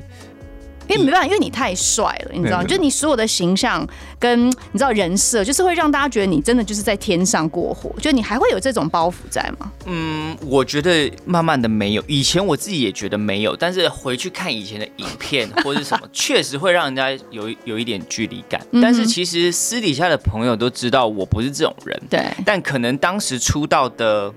[0.88, 3.86] 因为没办法，因为你太帅了，你知道，就你所有的形象
[4.18, 7.94] 跟你知道人设，就是会让大家觉得你真的就是在天上过活。
[8.00, 9.70] 就你还会有这种包袱在吗？
[9.86, 12.04] 嗯，我觉得慢慢的没有。
[12.06, 18.60] 以前我自己也觉得没有，但是回去看以前的影片或者什么， 确实会让人家有有一点距离感。
[18.82, 22.00] 但是其实私底下的朋友都知道我不是这种人。
[22.08, 22.24] 对。
[22.44, 24.32] 但可能当时出道的。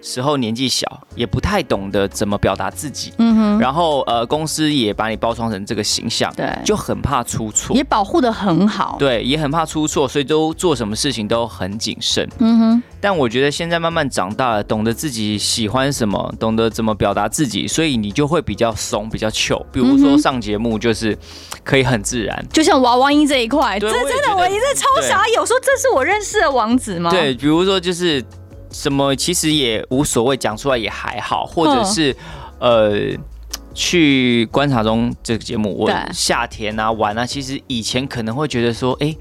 [0.00, 3.12] 时候年纪小，也不太懂得怎么表达自己。
[3.18, 3.58] 嗯哼。
[3.58, 8.96] 然后呃，公司也把你包装成这个形象，对，就很怕出错，也保护的很好。
[8.98, 12.28] 对，也很怕出错，所以都做什么事情都很谨慎。
[12.38, 12.82] 嗯哼。
[13.00, 19.64] 但我觉得现在慢慢长大了，懂得自己喜欢什么，懂得怎么表达自己，所以你就会比较松，比较 chill。
[19.72, 21.16] 比如说上节目就是
[21.64, 27.10] 可以很自然，就像娃娃音这一块，这真的我一直超傻眼，我说这是我认识的王子吗？
[27.10, 28.24] 对，比如说就是。
[28.70, 32.14] 什么其实也无所谓，讲出来也还好，或者是
[32.58, 32.92] 呃，
[33.74, 39.16] 去观察中这个节目，我夏天啊玩啊，其实以前可能会觉得说，哎，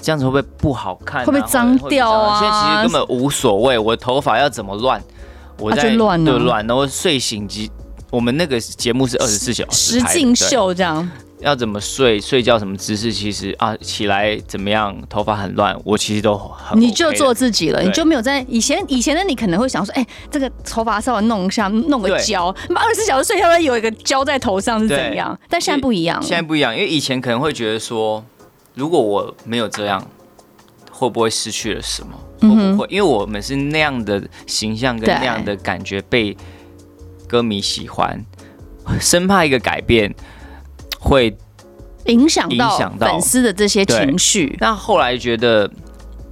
[0.00, 2.40] 这样子会不会不好看，会不会脏掉啊？
[2.40, 5.02] 现在其实根本无所谓，我的头发要怎么乱，
[5.58, 7.70] 我在乱的乱，然后睡醒即
[8.10, 11.08] 我们那个节目是二十四小时实境秀这样。
[11.40, 12.18] 要怎么睡？
[12.18, 13.12] 睡觉什么姿势？
[13.12, 14.96] 其实啊，起来怎么样？
[15.08, 16.80] 头发很乱，我其实都很、OK。
[16.80, 25.34] 你就做自己了，你就没有在以前以前的你可能会想说，哎、欸，这个头发稍微弄一下，弄个胶，二十四小时睡觉会有一个胶在头上是怎样？
[25.42, 28.24] 对但现在不一样，现在不一样，因为以前可能会觉得说，
[28.74, 30.02] 如果我没有这样，
[30.90, 32.18] 会不会失去了什么？
[32.40, 32.86] 会不会？
[32.88, 36.34] 因为我们是那样的形象跟那样的感觉被
[37.28, 38.24] 歌迷喜欢，
[38.98, 40.14] 生怕一个改变。
[41.06, 41.36] 会
[42.06, 44.56] 影响到粉丝的这些情绪。
[44.60, 45.70] 那后来觉得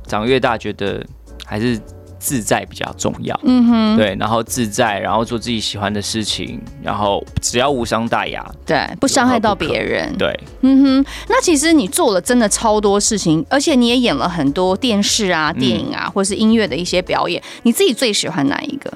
[0.07, 1.05] 长越大，觉得
[1.45, 1.81] 还是
[2.19, 3.39] 自在比较重要。
[3.45, 10.17] 嗯哼，对，然后自在，然后做自己喜欢的事情，然后只要无伤大雅，对，不伤害到别人。
[10.17, 11.07] 对，嗯哼。
[11.29, 17.43] 那其实你做了真的超多事情，而且你也演了很多电视啊、电影啊，嗯、或是音乐的一些表演。
[17.65, 18.93] 你自己最喜欢哪一个？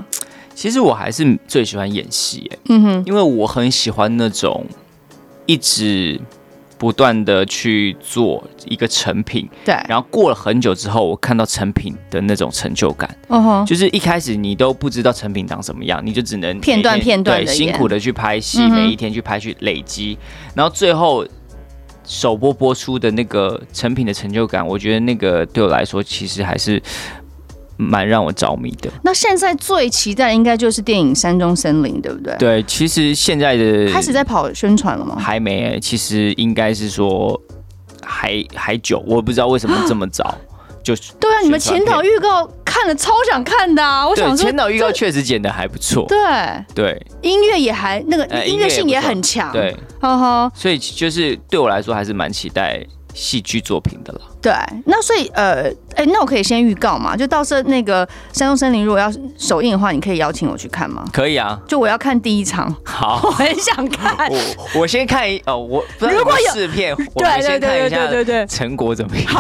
[0.54, 4.64] 其实我还是最喜欢演戏，嗯哼，因为我很喜欢那种。
[5.48, 6.20] 一直
[6.76, 20.18] 不断的去做一个成品，对，然后过了很久之后，我看到成品的那种成就感，嗯哼，就是一开始你都不知道成品长什么样，你就只能片段片段的辛苦的去拍戏，每一天去拍去累积，
[20.54, 21.26] 然后最后
[22.04, 26.80] 首播播出的那个成品的成就感，我觉得那个对我来说其实还是。
[27.78, 28.90] 蛮让我着迷的。
[29.02, 32.36] 那现在最期待应该就是电影《山中森林》，对不对？
[32.36, 35.16] 对，其实现在的开始在跑宣传了吗？
[35.18, 37.40] 还没、欸，其实应该是说
[38.02, 40.36] 还还久，我不知道为什么这么早
[40.82, 40.94] 就。
[41.20, 44.06] 对啊，你们前导预告看了超想看的啊！
[44.06, 46.04] 我想说，前导预告确实剪的还不错。
[46.08, 46.18] 对
[46.74, 49.52] 对，对音乐也还那个音乐性也很强。
[49.52, 52.84] 对，呵呵，所以就是对我来说还是蛮期待。
[53.18, 54.52] 戏剧作品的了，对，
[54.86, 55.64] 那所以呃，
[55.96, 57.16] 哎、欸，那我可以先预告嘛？
[57.16, 61.04] 就到时候那个《山中森林》如果要首映的话，你可以邀请我去看吗？
[61.12, 64.30] 可以啊，就我要看第一场，好， 我很想看。
[64.30, 64.38] 我
[64.82, 69.26] 我先看一哦，我如果有试片，我们先看一下成果怎么样。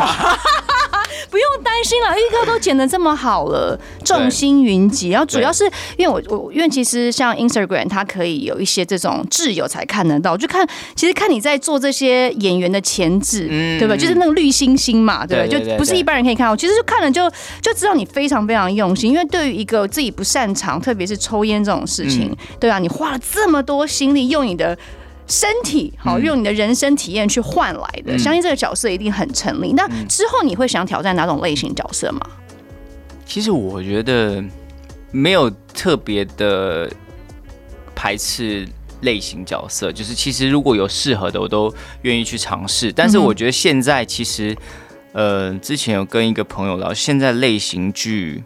[1.30, 5.10] 不用担心了，预告都剪得这么好了，众星云集。
[5.10, 5.64] 然后主要是
[5.96, 13.96] 因为我我因为其实像 Instagram 它可以有一些这种挚友才看得到，就看其实看你在做这些演员的前置，嗯、对吧？
[13.96, 15.60] 就是那个绿星星嘛，对不对？
[15.64, 16.56] 就不是一般人可以看到。
[16.56, 24.76] 其实就看了就就知道你非常非常用心，因为对于一个自己不擅长，特别是抽烟这种事情，嗯、对啊，你花了这么多心力用你的。
[25.28, 29.72] 身体好，用你的人生体验去换来的，嗯、相信这个角色一定很成立。
[29.74, 32.20] 那之后你会想挑战哪种类型角色吗？
[33.26, 34.42] 其实我觉得
[35.10, 36.90] 没有特别的
[37.94, 38.66] 排斥
[39.02, 42.90] 类型角色，就是其实如果有适合的，我都愿意去尝试。
[42.90, 44.56] 但是我觉得现在其实，
[45.12, 48.42] 呃，之前有跟一个朋友聊，现在类型剧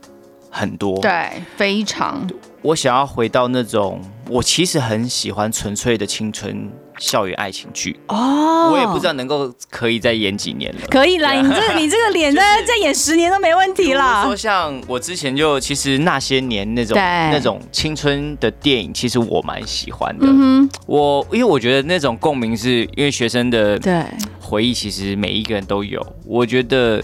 [0.50, 2.28] 很多，对，非常。
[2.62, 8.70] 我想要回到那种，我其实很喜欢纯粹的青春校园爱情剧哦。
[8.72, 10.80] 我也不知道能够可以再演几年了。
[10.88, 14.24] 可以啦，你这你这个脸 再再演十年都没问题啦。
[14.24, 20.24] 说像我之前就其实那些年那种那种青春的电影，其实我蛮喜欢的。
[20.28, 24.04] 嗯，我因为我觉得那种共鸣是因为学生的对
[24.40, 26.00] 回忆，其实每一个人都有。
[26.24, 27.02] 我觉得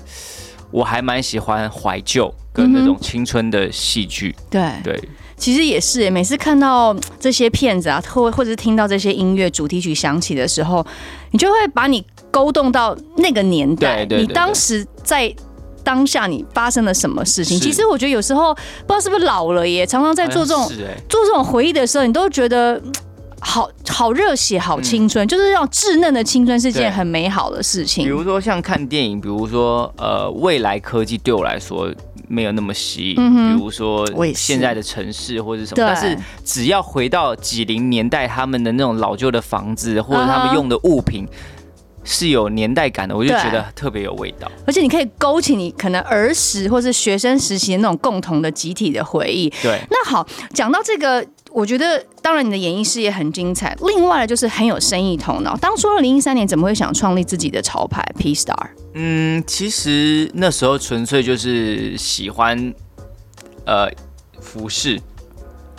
[0.70, 4.36] 我还蛮喜欢怀旧跟那种青春的戏剧。
[4.48, 5.00] 对对。
[5.38, 10.84] 其实也是，每次看到这些片子啊，或或者是听到这些音乐主题曲响起的时候，
[11.30, 14.04] 你就会把你勾动到那个年代。
[14.04, 15.32] 你当时在
[15.84, 17.58] 当下你发生了什么事情？
[17.58, 22.82] 其实我觉得有时候不知道是不是老了耶，常常在做这种、欸、做这种回忆的时候，你都觉得
[23.40, 28.04] 好好热血，好青春，嗯、就是要稚嫩的青春是件很美好的事情。
[28.04, 31.88] 比如说像看电影，比如说呃，未来科技对我来说
[32.28, 41.26] 没有那么吸引，嗯、比如说现在的城市或者什么，但是只要回到几零年代他们的那种老旧的房子或者他们用的物品。
[41.26, 41.57] Uh -huh.
[42.10, 44.50] 是有年代感的，我就觉得特别有味道。
[44.66, 49.50] 而且你可以勾起你可能儿时或是学生时期的那种共同的集体的回忆。
[49.62, 53.76] 对，那好，讲到这个，我觉得当然你的演艺事业很精彩。
[53.82, 55.54] 另外的就是很有生意头脑。
[55.58, 58.68] 当初二零一三年怎么会想创立自己的潮牌 P Star？
[58.94, 62.72] 嗯，其实那时候纯粹就是喜欢
[63.66, 63.86] 呃
[64.40, 64.98] 服饰，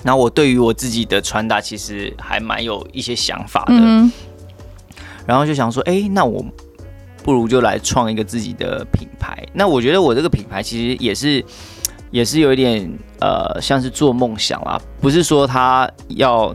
[0.03, 3.73] 那我对于我自己的穿搭其实还蛮有一些想法的。
[3.73, 4.11] 嗯
[5.29, 6.43] 然后就想说，哎，那我
[7.23, 9.45] 不如就来创一个自己的品牌。
[9.53, 11.45] 那我觉得我这个品牌其实也是，
[12.09, 16.51] 也是有一点呃，像是做梦想啦，不是说他要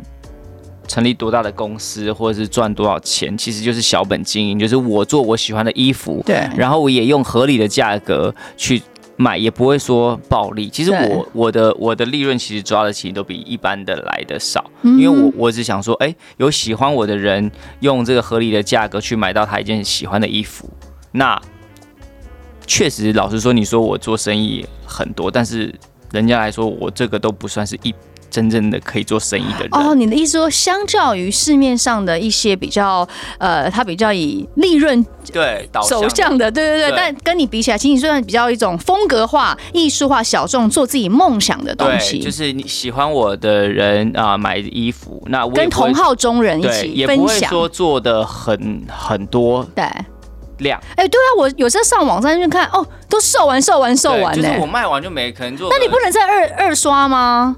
[0.89, 8.83] 成立多大的公司或者是赚多少钱，其实就是小本经营，就是我做我喜欢的衣服，对，然后我也用合理的价格去。
[9.17, 17.51] 买也不会说暴利，其实我我的我的利润其实抓的其实都比一般的来的少，因为我我只想说，哎，有喜欢我的人
[17.81, 20.69] 用这个合理的价格去买到他一件喜欢的衣服，
[21.13, 21.41] 那
[22.67, 25.75] 确实老实说，你说我做生意很多，但是
[26.13, 27.95] 人家来说我这个都不算是一。
[28.35, 33.09] 真正的可以做生意的人哦，你的意思说，相较于市面上的一些比较，
[33.39, 42.19] 呃，他比较以利润对走向的，对对对，但跟你比起来，其实你算比较一种风格化、艺术化、小众，做自己梦想的东西。
[42.19, 49.85] 就是你喜欢我的人啊、呃，买衣服，那我跟同好中人一起分享，说做的很很多对
[50.59, 50.81] 量。
[50.97, 55.69] 哎，对啊，我有时候上网站去看，哦，都售完、售完、售完，就是我卖完就没，可能做。
[55.71, 57.57] 那你不能再二二刷吗？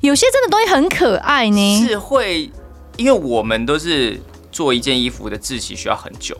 [0.00, 2.50] 有些真的东西很可爱呢，是会，
[2.96, 4.20] 因为我们都是
[4.52, 6.36] 做一件衣服的制期需要很久。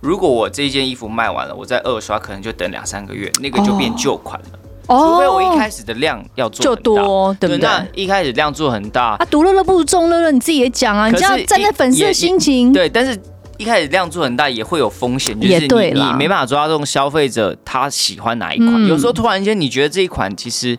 [0.00, 4.46] 如果我这一件衣服卖完了，我再二刷可能就等两三个月，那个就变旧款了。
[4.88, 7.62] 哦，除非我一开始的量要做就多，对不对？
[7.62, 12.72] 那一开始量做很大啊，独乐乐不如众乐乐，你自己也讲啊，你这样站在粉丝的心情。
[12.72, 13.18] 对，但是
[13.56, 18.74] 一开始量做很大也会有风险，就是你你没办法抓这种消费者他喜欢哪一款。
[18.74, 20.78] 嗯，有时候突然间你觉得这一款其实。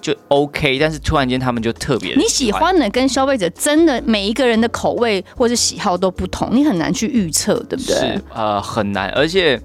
[0.00, 2.14] 就 OK，但是突然间他们就特别。
[2.14, 7.94] 你喜欢的跟消费者真的每一个人的口味或者喜好都不同，你很难去预测，对不对？
[7.94, 9.60] 是呃很难，而且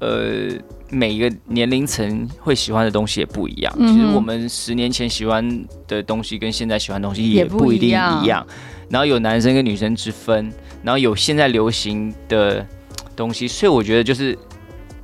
[0.00, 0.48] 呃
[0.90, 3.74] 每一个年龄层会喜欢的东西也不一样。
[3.78, 8.24] 嗯、其实我们十年前喜欢的东西跟现在喜欢的东西也不一定一样。
[8.24, 8.46] 一样
[8.88, 10.52] 然后有男生跟女生之分，
[10.82, 12.66] 然后有现在流行的
[13.16, 14.38] 东西，所以我觉得就是。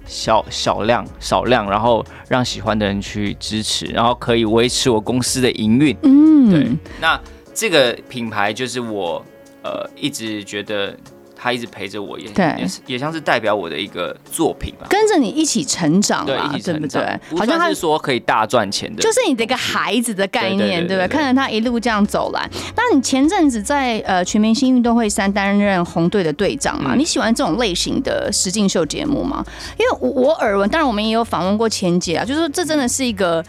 [0.09, 5.97] 小小量少量，然后让喜欢的人去支持，然后可以维持我公司的营运。
[6.03, 6.67] 嗯，对。
[7.01, 7.21] 那
[7.55, 9.25] 这个品牌就是我
[9.63, 10.97] 呃一直觉得。
[11.41, 12.27] 他一直陪着我，也
[12.59, 17.39] 也是也像是代表我的一个作品吧，跟着你一起成长，对，一起成长，对不对？
[17.39, 21.07] 好像他是说可以大赚钱的，就是你的一个孩子的概念，对不对？
[21.07, 26.97] 看着他一路这样走来，那你前阵子在呃全明星运动会三担任红队的队长嘛？
[26.97, 29.45] 你喜欢这种类型的实境秀节目吗？
[29.79, 33.45] 因为我我耳闻，当然我们也有访问过前姐啊，就是说这真的是一个。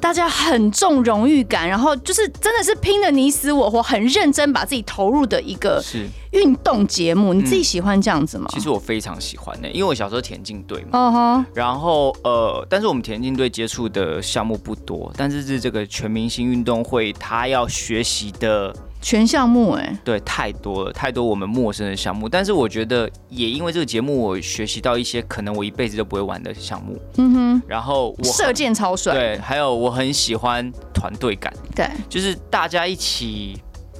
[0.00, 5.82] 大家很重荣誉感，然后就是真的是拼的你死我活，很认真把自己投入的一个
[6.30, 7.34] 运动节目。
[7.34, 8.46] 你自己喜欢这样子吗？
[8.50, 10.98] 其实我非常喜欢的，因为我小时候田径队嘛。
[10.98, 11.44] Uh -huh.
[11.54, 18.74] 然后呃，但是我们田径队接触的项目不多，但是是这个全明星运动会，他要学习的。
[19.00, 22.28] 全项目哎、欸，对，太多了，太多我们陌生的项目。
[22.28, 27.00] 但是我觉得，也因为这个节目，我学习到一些可能我一辈子都不会玩的项目。
[27.16, 27.62] 嗯哼。
[27.66, 29.14] 然后我射箭超帅。
[29.14, 31.52] 对，还有我很喜欢团队感。
[31.74, 33.56] 对，就是大家一起，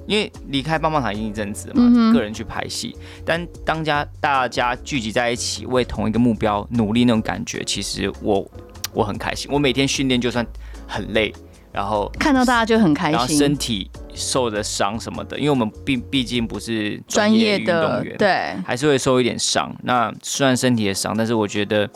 [0.07, 8.45] 因为离开棒棒糖已经一阵子了嘛、嗯，个人去拍戏，但当家大家聚集在一起，为同一个目标努力那种感觉，其实我
[8.93, 9.49] 我很开心。
[9.53, 10.45] 我每天训练就算
[10.87, 11.33] 很累。
[11.73, 19.75] 然后看到大家就很开心，然后身体受的伤什么的，因为我们毕毕竟不是专业运动员，对，还是会受一点伤。
[19.85, 21.89] 那虽然身体也伤，但是我觉得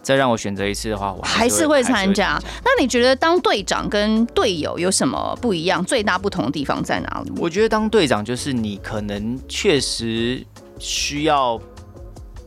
[0.00, 2.40] 再让我选择一次的话，我还是会参加。
[2.64, 5.84] 那你觉得当队长跟队友有什么不一样？
[5.84, 7.32] 最大不同的地方在哪里？
[7.36, 10.42] 我觉得当队长就是你可能确实
[10.78, 11.60] 需要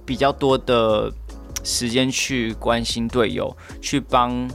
[0.06, 1.12] 比较多的
[1.64, 4.50] 时间去关心队友，去帮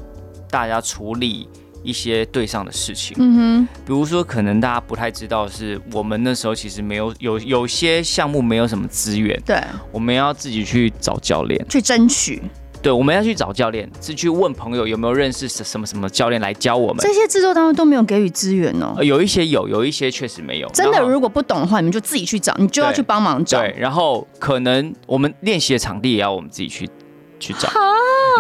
[0.51, 1.49] 大家处理。
[1.83, 9.61] 一些队上的事情，嗯哼，比如说可能大家不太知道，是我们那时候其实没有有有些项目没有什么资源，对，
[9.93, 12.43] 我们要自己去找教练去争取，
[12.83, 16.99] 对，我们要去找教练，是去问朋友有没有认识什什么什么教练来教我们。
[17.01, 18.95] 这些制作单位都没有给予资源哦。
[18.97, 20.69] 呃，有一些有，有一些确实没有。
[20.71, 23.61] 真的，如果不懂的话，你们就自己去找，你就要去帮忙找。
[23.61, 26.89] 对，然后可能我们练习的场地也要我们自己去
[27.41, 27.69] 去找。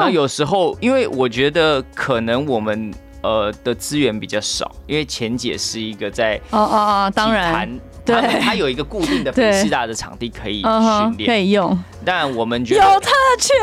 [0.01, 2.93] 那有时候，因为我觉得可能我们
[3.23, 7.69] 呃的资源比较少，因为钱姐是一个在哦哦哦，当然。
[8.05, 11.79] 对，他有一个固定的北师大的场地可以训练，可以用。
[12.07, 13.55] 但我们觉得有特权，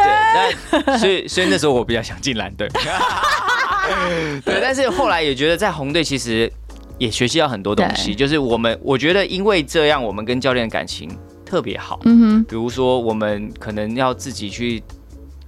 [0.86, 2.70] 但 所以所以那时候我比较想进蓝队。
[4.46, 6.52] 对，但是后来也觉得在红队其实
[7.00, 11.10] 也学习到很多东西，就是我们我觉得因为这样，我们跟教练的感情
[11.44, 12.00] 特别好。
[12.04, 14.84] 嗯哼，比如说我们可能要自己去，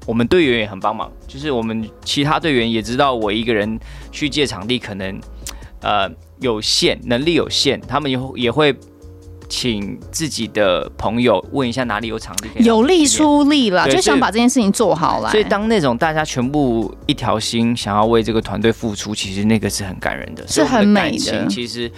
[0.07, 3.79] 我们队员也很帮忙，就是我们其他队员也知道我一个人
[4.11, 5.19] 去借场地可能
[5.81, 6.09] 呃。
[6.39, 8.71] 有限，能力有限，他们也也会
[9.49, 15.31] 请自己的朋友问一下哪里有场地可以，有力出力了，就想把这件事情做好了。
[15.31, 21.91] 所以当那种大家全部一条心，想要为这个团队付出，其实那个是很感人的，是很美的，的其实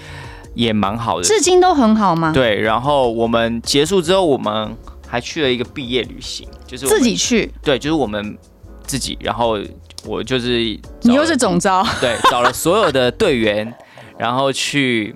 [0.54, 1.24] 也蛮好的。
[1.26, 2.32] 至今都很好吗？
[2.34, 2.62] 对。
[2.62, 4.74] 然后我们结束之后，我们
[5.10, 7.52] 还去了一个毕业旅行，就是自己去。
[7.64, 8.38] 对，就是我们
[8.84, 9.18] 自己。
[9.20, 9.58] 然后
[10.06, 13.74] 我就是你又是总招，对，找了所有的队员。
[14.20, 15.16] 然后去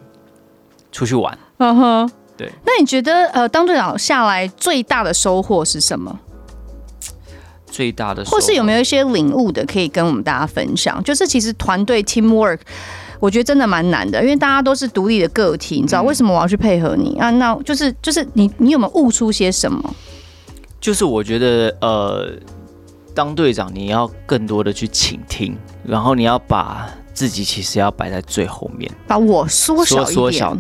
[0.89, 2.50] 出去玩，嗯哼，对。
[2.66, 6.18] 那你觉得，呃，当队长下来最大的收获是什么？
[7.68, 11.04] 最大的收获，或是有没有一些领悟的可以跟我们大家分享？
[11.04, 12.60] 就是其实团队 teamwork，
[13.24, 17.30] 我觉得真的蛮难的，因为大家都是独立的个体，你知道为什么我要去配合你、嗯、啊？
[17.32, 19.95] 那就是就是你你有没有悟出些什么？
[20.82, 22.34] 就是我觉得，呃，
[23.15, 26.89] 当队长你要更多的去倾听，然后你要把。
[27.13, 30.57] 自己其实要摆在最后面，把我缩小缩小，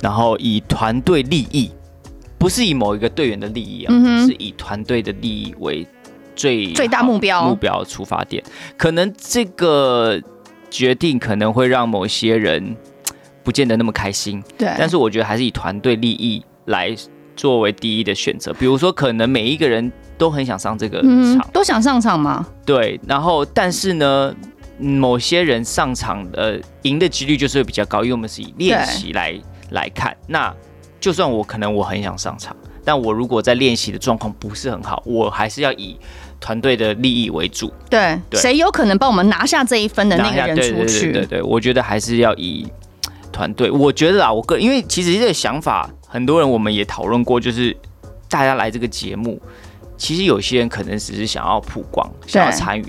[0.00, 1.68] 然后以团队利益，
[2.38, 5.84] 不是以某一个队员的利益啊，嗯、是以团队的利益为
[6.36, 8.40] 最最大目标目标出发点。
[8.78, 10.22] 可能这个
[10.70, 12.76] 决定可能会让某些人
[13.44, 14.68] 不见得那么开心，对。
[14.78, 16.94] 但是我觉得还是以团队利益来
[17.36, 18.52] 作为第一的选择。
[18.54, 22.46] 比如说，可能每一个人都很想上这个场，嗯、都想上场吗？
[22.64, 23.00] 对。
[23.06, 24.34] 然后，但是呢？
[24.82, 29.38] 某些人上场的赢的几率就是会比较高，因为我们是以练习来
[29.72, 30.16] 来看。
[30.26, 30.50] 那
[30.98, 35.98] 就算我可能我很想上场，但我如果在练习的状况不是很好，我还是要以
[36.40, 37.72] 团队的利益为主。
[37.88, 41.12] 对，谁有可能帮我们拿下这一分的那个人出去？
[41.12, 42.66] 对对对对对，我觉得还是要以
[43.30, 43.70] 团队。
[43.70, 47.76] 我觉得啊，我个因为其实这个想法，很多人我们也讨论过，就是
[48.28, 49.40] 大家来这个节目，
[49.96, 52.84] 其实有些人可能只是想要曝光，想要参与。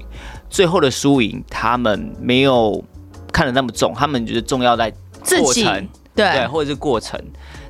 [0.50, 2.84] 最后的输赢，他们没有
[3.32, 4.92] 看得那么重，他们觉得重要在
[5.40, 7.18] 过程，对，对，或者是过程。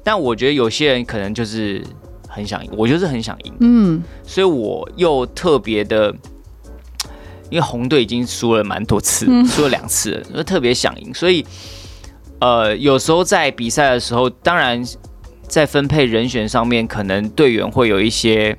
[0.03, 1.84] 但我觉得有些人可能就是
[2.34, 6.09] 很想赢，我就是很想赢，嗯，所以我又特别的，
[7.49, 11.13] 因为红队已经输了蛮多次，输、嗯、了两次了，就特别想赢。
[11.13, 11.45] 所以，
[12.39, 14.82] 呃，有时候在比赛的时候，当然
[15.45, 18.57] 在分配人选上面，可能队员会有一些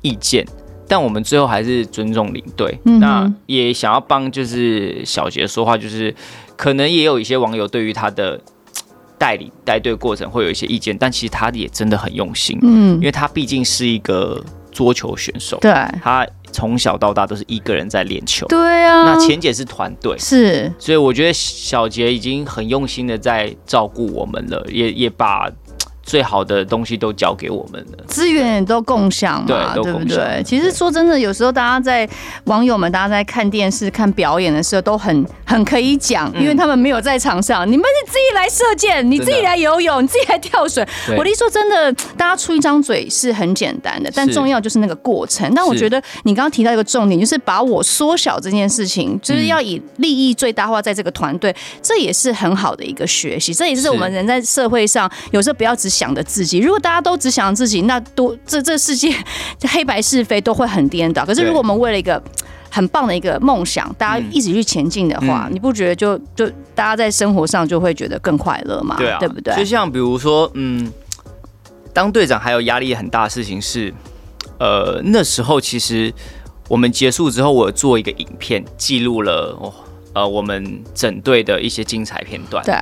[0.00, 0.46] 意见。
[0.86, 6.14] 但我们最后还是尊重领队，嗯、那也想要帮就是小杰说话，就是
[6.56, 8.38] 可能也有一些网友对于他的
[9.24, 15.72] 带领带队过程会有一些意见，但其实他也真的很用心，嗯，因为他毕竟是一个桌球选手，对，
[16.02, 25.50] 他从小到大都是一个人在练球，对啊，那钱姐是团队，是，所以我觉得小杰已经很用心的在照顾我们了，也也把。
[26.04, 30.42] 最好的东西都交给我们了，资源也都共享嘛，对，对不对？
[30.44, 32.08] 其实说真的，有时候大家在
[32.44, 37.66] 网友们，大家在看电视、看表演的时候，都很很可以讲，因为他们没有在场上。
[37.66, 40.86] 嗯、你们是自己来射箭，你自己来游泳，你自己来跳水。
[41.16, 45.50] 我的意思说，真的，大家出一张嘴是很简单的，但重要就是那个过程。
[45.54, 53.54] 但我觉得你刚刚提到一个重点，就是把我缩小这件事情，就是要以利益最大化，在这个团队，这也是很好的一个学习。
[53.54, 59.14] 这也是我们人在社会上有时候不要只想着自己，如果大家都只想着自己，那多这这世界
[59.70, 61.24] 黑白是非都会很颠倒。
[61.24, 62.22] 可是如果我们为了一个
[62.70, 68.96] 很棒的一个梦想，大家一起去前进的话，嗯、你不觉得就就大家在生活上就会觉得更快乐吗？
[68.98, 69.54] 对啊，对不对？
[69.54, 70.92] 就像比如说，嗯，
[71.92, 73.94] 当队长还有压力很大的事情是，
[74.58, 76.12] 呃，那时候其实
[76.68, 79.72] 我们结束之后，我做一个影片记录了哦，
[80.12, 82.64] 呃，我们整队的一些精彩片段。
[82.64, 82.74] 对，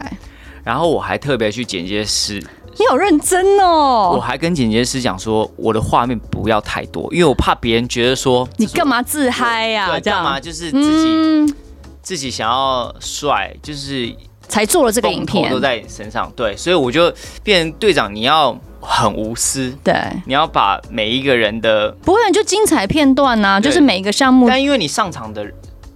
[0.64, 2.42] 然后我还特别去剪接师。
[2.78, 4.12] 你好认真哦！
[4.16, 9.90] 我还跟剪接师讲说，我的画面不要太多，因为我怕别人觉得说你干嘛自嗨呀？
[9.90, 11.54] 对，干嘛就是自己、嗯、
[12.02, 14.14] 自己想要帅，就是
[14.48, 16.30] 才做了这个影片，都在身上。
[16.34, 17.12] 对，所以我就
[17.42, 19.94] 变成队长，你要很无私，对，
[20.26, 25.46] 你要把每一个人的不会就精彩片段呐、啊，就是每一个项目，但因为你上场的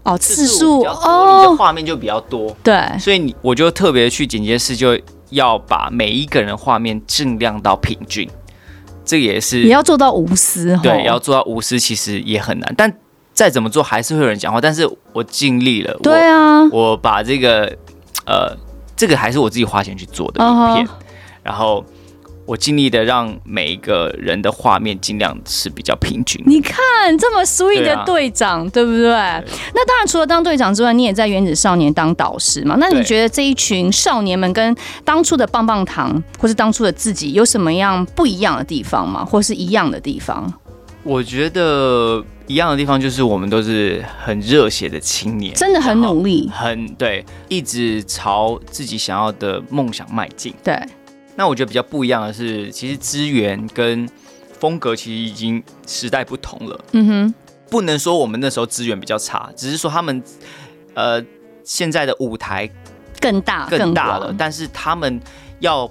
[0.03, 4.97] 哦次数哦，你的画面就比较多，对，所以你我就特别去剪接室，就
[5.31, 8.29] 要把每一个人的画面尽量到平均，
[9.05, 12.93] 这个也是也要做到无私，对，要做到无私其实也很难，但
[13.33, 17.77] 再怎么做还是会有人讲话，但是我尽力了，对啊，我，我把这个
[18.27, 18.57] 呃，
[18.97, 20.93] 这个还是我自己花钱去做的影片，uh huh.
[21.43, 21.85] 然后。
[22.47, 26.41] 我尽力的让每一个人的画面尽量是比较平均。
[26.47, 26.77] 你看
[27.19, 29.03] 这么 sweet 的队长，对，啊、对不对？
[29.03, 32.77] 对，那当然，除了当队长之外，你也在原子少年当导师嘛。
[32.79, 34.75] 那你觉得这一群少年们跟
[35.05, 39.25] 当初的棒棒糖，或是当初的自己，有什么样不一样的地方吗？
[39.25, 40.53] 或是一样的地方？
[41.03, 50.55] 我觉得一样的地方就是我们都是很热血的青年，真的很努力，很对，一直朝自己想要的梦想迈进。
[50.63, 50.81] 对。
[51.37, 54.09] 那我觉得比较不一样的是，其实资源跟
[54.59, 56.85] 风格其实已经时代不同了。
[56.93, 57.35] 嗯哼，
[57.69, 60.23] 不能说我们那时候资源比较差，只是说他们
[60.95, 61.23] 呃
[61.63, 62.67] 现在的舞台
[63.21, 65.21] 更大更大了，但是他们
[65.61, 65.91] 要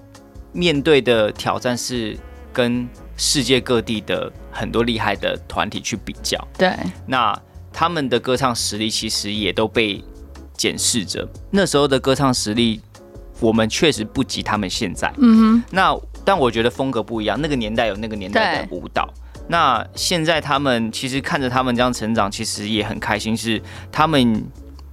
[0.52, 2.18] 面对的挑战是
[2.52, 6.43] 跟世界各地的很多厉害的团体去比较。
[6.58, 6.76] 对，
[7.06, 7.39] 那
[7.72, 10.04] 他们的歌唱实力其实也都被
[10.58, 11.28] 检视着。
[11.52, 12.82] 那时候的歌唱实力。
[13.39, 15.63] 我们确实不及他们现在，嗯哼。
[15.71, 19.07] 那但我觉得风格不一样，那个年代有那个年代的舞蹈。
[19.47, 23.61] 那现在他们其实看着他们这样成长，其实也很开心，是
[23.91, 24.43] 他们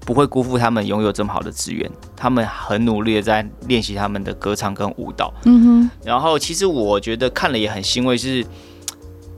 [0.05, 5.91] 不会辜负他们拥有这么好的资源，他们很努力的在练习他们的歌唱跟舞蹈，嗯哼。
[6.05, 8.45] 然后其实我觉得看了也很欣慰，是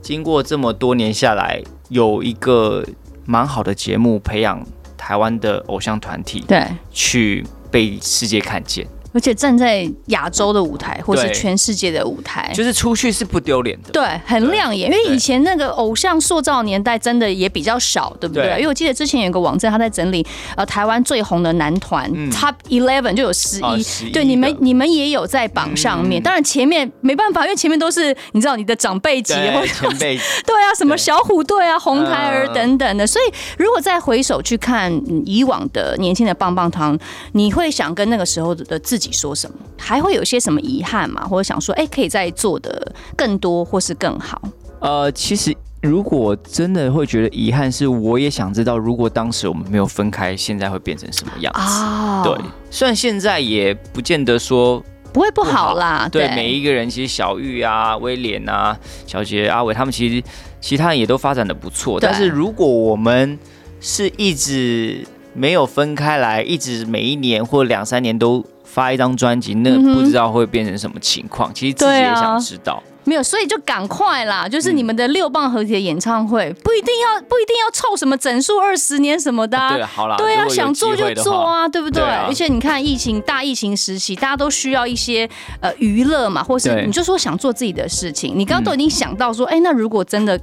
[0.01, 2.85] 经过这么多年下来，有一个
[3.25, 4.61] 蛮好的节目培养
[4.97, 7.45] 台湾的偶像团体，对，去
[7.75, 8.87] 被世界看见。
[9.15, 14.91] 而且站在亚洲的舞台，或是全世界的舞台，就是出去是不丢脸的，对，很亮眼。
[14.91, 18.43] 因为以前那个偶像塑造年代真的也比较少，对不对？
[18.43, 23.79] 对，因为我记得之前有个网站，他在整理呃台湾最红的男团、嗯、Top Eleven 就有十一、哦，
[24.11, 26.21] 对，你们你们也有在榜上面。
[26.21, 33.07] 嗯、当然前面没办法，因为前面都是你知道你的长辈级或者前辈， 对啊，什么小虎队啊、红孩儿等等的。
[33.07, 34.91] 所以如果再回首去看
[35.25, 36.99] 以往的年轻的棒棒糖，
[37.31, 39.04] 你会想跟那个时候的自己。
[39.11, 39.57] 说什么？
[39.77, 41.27] 还会有些什么遗憾吗？
[41.27, 44.41] 或者想说，哎，可以再做的更多，或是更好？
[44.79, 51.59] 呃，其实如果真的会觉得遗憾，是我也想知道，如果当时我们没有分开，现在会变成什么样子？
[51.59, 54.83] 哦、对，虽然现在也不见得说
[55.13, 56.07] 不会不好啦。
[56.11, 58.77] 对，对每一个人，其实小玉啊、威廉啊、
[59.07, 60.23] 小杰、阿伟，他们其实
[60.59, 61.99] 其他人也都发展的不错。
[61.99, 63.39] 对但是如果我们
[63.79, 68.45] 是一直没有分开来，一直每一年或两三年都。
[68.75, 71.49] 发一张专辑，那不知道会变成什么情况。
[71.49, 72.83] 嗯、其实自己也想知道。
[73.05, 74.47] 没有，所以就赶快啦！
[74.47, 79.69] 就是你们的六棒合体的演唱会，不一定要不一定要凑什么整数二十年什么的、啊。
[79.73, 82.01] 对，好啦，对啊，想做就做啊，对不对？
[82.01, 85.29] 对啊、而且你看，疫情大疫情时期，大家都需要一些
[85.61, 88.33] 呃娱乐嘛，或是你就说想做自己的事情。
[88.35, 90.39] 你刚刚都已经想到说，哎、嗯，那如果真的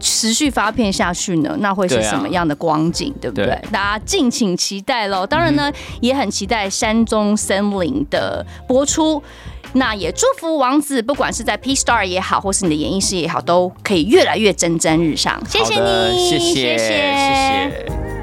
[0.00, 3.46] 持续发片下去呢，那会是什么样的光景，对，不对？
[3.46, 5.24] 对大家敬请期待喽！
[5.24, 9.22] 当然呢，嗯、也很期待山中森林的播出。
[9.74, 15.42] 那也祝福王子，不管是在 P Star 也好，或是你的演艺事业也好，都可以越来越蒸蒸日上。
[15.48, 16.78] 谢谢你，谢谢，谢谢。
[16.78, 18.21] 谢谢。